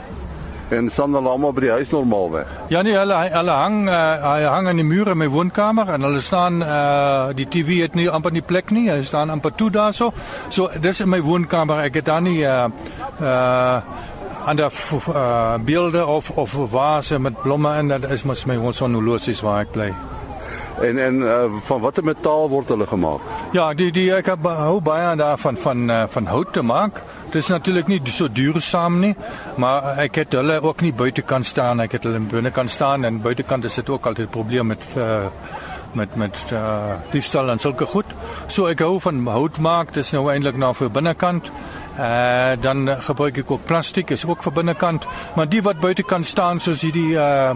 En 0.73 0.89
staan 0.91 1.13
hulle 1.13 1.29
almal 1.29 1.53
by 1.53 1.67
die 1.67 1.71
huis 1.71 1.91
normaalweg? 1.93 2.53
Ja 2.73 2.81
nee, 2.83 2.95
hulle 2.97 3.17
hulle 3.35 3.57
hang 3.57 3.83
uh, 3.91 3.97
hy 4.25 4.47
hang 4.49 4.71
aan 4.71 4.81
die 4.81 4.87
mure 4.89 5.13
in 5.13 5.21
my 5.21 5.29
woonkamer 5.29 5.91
en 5.93 6.07
hulle 6.09 6.23
staan 6.25 6.63
uh 6.65 7.35
die 7.37 7.45
TV 7.45 7.83
het 7.83 7.99
nie 7.99 8.09
amper 8.09 8.33
nie 8.33 8.45
plek 8.53 8.73
nie. 8.73 8.87
Hulle 8.89 9.05
staan 9.05 9.31
amper 9.35 9.53
toe 9.53 9.69
daarso. 9.75 10.13
So 10.49 10.71
dis 10.81 11.05
in 11.05 11.13
my 11.13 11.21
woonkamer. 11.21 11.85
Ek 11.91 12.01
het 12.01 12.09
dan 12.09 12.25
nie 12.25 12.41
uh 12.41 12.71
uh 13.21 14.09
ander 14.49 14.73
uh, 15.09 15.55
beelde 15.65 16.07
of 16.07 16.31
of 16.31 16.57
vase 16.71 17.19
met 17.19 17.43
blomme 17.43 17.75
en 17.75 17.93
dit 17.93 18.11
is 18.11 18.25
mos 18.25 18.45
my 18.45 18.57
sonolosies 18.73 19.45
waar 19.45 19.61
ek 19.67 19.77
bly. 19.77 19.93
En 20.81 20.99
en 20.99 21.21
uh, 21.23 21.45
van 21.69 21.81
watter 21.81 22.05
metaal 22.05 22.49
word 22.49 22.69
hulle 22.69 22.87
gemaak? 22.87 23.21
Ja, 23.53 23.75
die 23.75 23.91
die 23.93 24.09
ek 24.15 24.33
heb, 24.33 24.47
hou 24.47 24.81
baie 24.81 25.17
daarvan 25.17 25.57
van 25.57 25.91
uh, 25.91 26.05
van 26.09 26.27
hout 26.27 26.53
te 26.53 26.63
maak. 26.63 27.03
Dit 27.33 27.43
is 27.43 27.49
natuurlik 27.49 27.87
nie 27.89 28.01
so 28.13 28.29
duursaam 28.29 28.99
nie, 29.01 29.15
maar 29.57 29.95
ek 30.03 30.19
het 30.21 30.35
hulle 30.37 30.59
ook 30.61 30.83
nie 30.85 30.91
buitekant 30.93 31.47
staan, 31.49 31.81
ek 31.81 31.95
het 31.97 32.05
hulle 32.05 32.19
binnekant 32.29 32.71
staan. 32.71 33.07
En 33.09 33.23
buitekant 33.25 33.65
is 33.65 33.79
dit 33.81 33.89
ook 33.89 34.07
altyd 34.07 34.27
'n 34.27 34.31
probleem 34.31 34.67
met 34.67 34.83
uh, 34.97 35.25
met 35.93 36.15
met 36.17 36.37
uh, 36.53 36.93
diefstal 37.11 37.51
en 37.51 37.59
sulke 37.59 37.87
goed. 37.87 38.05
So 38.47 38.67
ek 38.67 38.81
hou 38.81 39.01
van 39.01 39.27
hout 39.27 39.59
maak, 39.59 39.95
dis 39.95 40.13
nou 40.13 40.29
eintlik 40.31 40.57
nou 40.57 40.75
vir 40.75 40.91
binnekant. 40.91 41.51
Uh 41.99 42.53
dan 42.61 42.89
gebruik 43.01 43.39
ek 43.39 43.51
ook 43.51 43.65
plastiek, 43.65 44.11
is 44.11 44.25
ook 44.27 44.43
vir 44.43 44.53
binnekant, 44.53 45.07
maar 45.35 45.49
die 45.49 45.63
wat 45.63 45.81
buitekant 45.81 46.27
staan 46.27 46.61
soos 46.61 46.81
hierdie 46.81 47.15
uh 47.17 47.53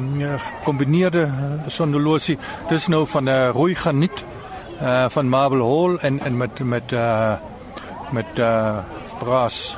kombineerde 0.65 1.29
sonnolosie, 1.69 2.39
dis 2.69 2.89
nou 2.89 3.07
van 3.07 3.25
'n 3.25 3.53
uh, 3.57 3.75
graniet 3.75 4.25
uh 4.83 5.05
van 5.09 5.29
Marble 5.29 5.65
Hall 5.65 5.97
en 6.01 6.21
en 6.21 6.37
met 6.37 6.59
met 6.65 6.93
uh 6.93 7.33
met 8.11 8.27
uh 8.38 8.79
braas 9.19 9.77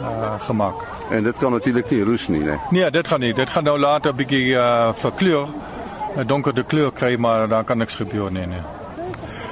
uh 0.00 0.34
gemaak. 0.38 0.74
En 1.10 1.22
dit 1.22 1.36
kan 1.36 1.52
natuurlik 1.52 1.90
nie 1.90 2.04
roes 2.04 2.28
nie, 2.28 2.40
né? 2.40 2.58
Nee, 2.70 2.90
dit 2.90 3.08
gaan 3.08 3.20
nie. 3.20 3.34
Dit 3.34 3.50
gaan 3.50 3.64
nou 3.64 3.78
later 3.78 4.12
'n 4.12 4.16
bietjie 4.16 4.54
uh 4.54 4.88
verkleur, 4.94 5.46
'n 6.16 6.26
donkerder 6.26 6.64
kleur 6.64 6.92
kry, 6.92 7.16
maar 7.16 7.48
daar 7.48 7.64
kan 7.64 7.78
niks 7.78 7.94
gebeur 7.94 8.32
nie, 8.32 8.46
nee. 8.46 8.60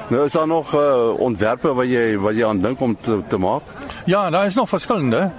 Nou 0.07 0.25
is 0.25 0.31
daar 0.31 0.47
nog 0.47 0.73
uh 0.73 1.19
ontwerpe 1.19 1.73
wat 1.73 1.85
jy 1.85 2.17
wat 2.17 2.33
jy 2.33 2.45
aan 2.45 2.61
dink 2.61 2.79
om 2.79 2.97
te, 3.01 3.21
te 3.27 3.37
maak? 3.37 3.61
Ja, 4.05 4.29
daar 4.29 4.45
is 4.45 4.53
nog 4.53 4.69
verskillende. 4.69 5.29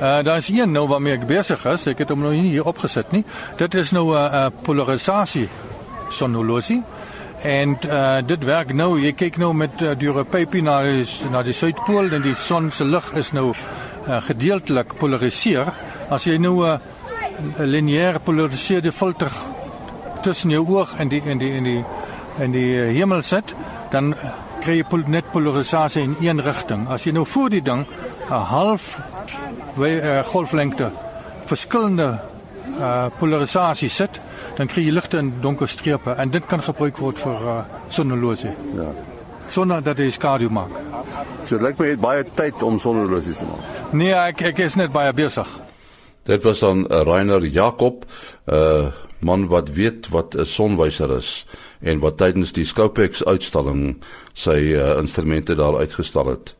Uh 0.00 0.22
daar 0.22 0.36
is 0.36 0.48
een 0.48 0.70
nou 0.72 0.88
waarmee 0.88 1.12
ek 1.12 1.26
besig 1.26 1.64
is. 1.66 1.86
Ek 1.86 1.98
het 1.98 2.08
hom 2.08 2.20
nou 2.20 2.32
nie 2.32 2.50
hier 2.50 2.66
opgesit 2.66 3.10
nie. 3.12 3.24
Dit 3.56 3.74
is 3.74 3.90
nou 3.90 4.14
'n 4.14 4.16
uh, 4.16 4.32
uh, 4.32 4.46
polarisasie 4.62 5.48
sonolosie. 6.08 6.82
En 7.42 7.78
uh 7.86 8.18
dit 8.26 8.44
werk 8.44 8.72
nou. 8.72 9.00
Jy 9.02 9.12
kyk 9.18 9.36
nou 9.42 9.50
met 9.54 9.80
uh, 9.82 9.96
deur 9.98 10.20
'n 10.22 10.26
pypie 10.30 10.62
na 10.62 10.82
na 11.30 11.42
die 11.42 11.52
suidpool 11.52 12.12
en 12.12 12.22
die 12.22 12.34
son 12.34 12.70
se 12.70 12.84
lig 12.84 13.12
is 13.14 13.32
nou 13.32 13.50
uh, 13.50 14.22
gedeeltelik 14.22 14.94
polariseer. 14.98 15.72
As 16.08 16.24
jy 16.24 16.38
nou 16.38 16.62
'n 16.62 16.78
uh, 16.78 17.66
lineêre 17.66 18.20
polariseerde 18.20 18.92
filter 18.92 19.32
tussen 20.22 20.50
jou 20.50 20.68
oog 20.68 20.98
en 20.98 21.08
die 21.08 21.22
en 21.26 21.38
die 21.38 21.52
en 21.56 21.64
die 21.64 21.84
en 22.38 22.50
die 22.50 22.74
hemel 22.94 23.22
sit, 23.22 23.54
dan 23.90 24.14
kry 24.60 24.76
jy 24.76 24.84
pol 24.84 25.02
net 25.06 25.24
polarisasie 25.32 26.02
in 26.02 26.16
een 26.20 26.40
rigting. 26.40 26.88
As 26.88 27.04
jy 27.04 27.12
nou 27.12 27.26
voor 27.26 27.50
die 27.50 27.62
ding 27.62 27.86
'n 28.30 28.32
half 28.32 28.98
uh, 29.78 30.18
golflengte 30.24 30.90
verskillende 31.44 32.20
uh, 32.78 33.06
polarisasie 33.18 33.90
sit, 33.90 34.20
dan 34.62 34.70
kry 34.70 34.86
jy 34.86 34.94
ligte 34.94 35.18
en 35.18 35.32
donker 35.42 35.70
strepe 35.70 36.14
en 36.18 36.30
dit 36.30 36.46
kan 36.46 36.62
gebruik 36.62 37.00
word 37.02 37.18
vir 37.22 37.48
uh, 37.50 37.58
sonolosie. 37.90 38.54
Ja. 38.78 38.92
Sonder 39.52 39.82
dat 39.84 39.98
dit 40.00 40.14
skadu 40.14 40.48
maak. 40.50 40.72
So 41.42 41.58
dit 41.58 41.66
lyk 41.66 41.78
my 41.78 41.90
jy 41.90 41.96
het 41.96 42.04
baie 42.04 42.24
tyd 42.38 42.62
om 42.62 42.78
sonolosies 42.80 43.42
te 43.42 43.48
maak. 43.48 43.92
Nee, 43.92 44.14
ek 44.14 44.46
ek 44.52 44.64
is 44.68 44.78
net 44.80 44.94
baie 44.94 45.12
besig. 45.12 45.48
Dit 46.24 46.44
was 46.46 46.62
dan 46.62 46.86
uh, 46.86 47.02
Rainer 47.02 47.44
Jakob, 47.44 48.06
'n 48.46 48.54
uh, 48.54 48.92
man 49.22 49.46
wat 49.50 49.74
weet 49.74 50.08
wat 50.08 50.34
'n 50.34 50.46
sonwyser 50.46 51.10
is 51.18 51.46
en 51.82 51.98
wat 51.98 52.16
tydens 52.16 52.52
die 52.52 52.64
Scopex 52.64 53.24
uitstalling 53.24 54.02
sy 54.32 54.74
uh, 54.74 54.98
instrumente 54.98 55.54
daar 55.54 55.78
uitgestal 55.78 56.26
het. 56.26 56.54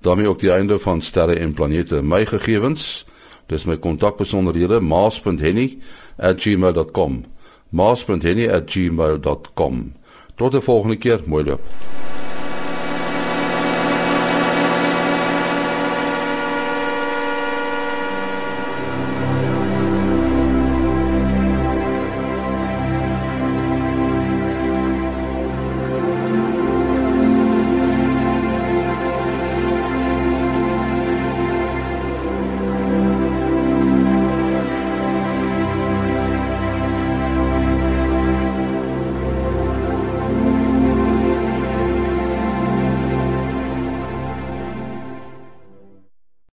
daarmee 0.00 0.28
ook 0.28 0.40
die 0.40 0.50
einde 0.50 0.78
van 0.78 1.02
sterre 1.02 1.34
en 1.34 1.52
planete. 1.52 2.02
My 2.02 2.26
gegevens, 2.26 3.06
dis 3.46 3.64
my 3.64 3.76
kontakbesonderhede 3.76 4.80
maas.henny@gmail.com. 4.80 7.24
maas.henny@gmail.com. 7.68 9.92
Tot 10.34 10.52
die 10.52 10.60
volgende 10.60 10.96
keer, 10.96 11.20
mooi 11.26 11.44
loop. 11.44 11.60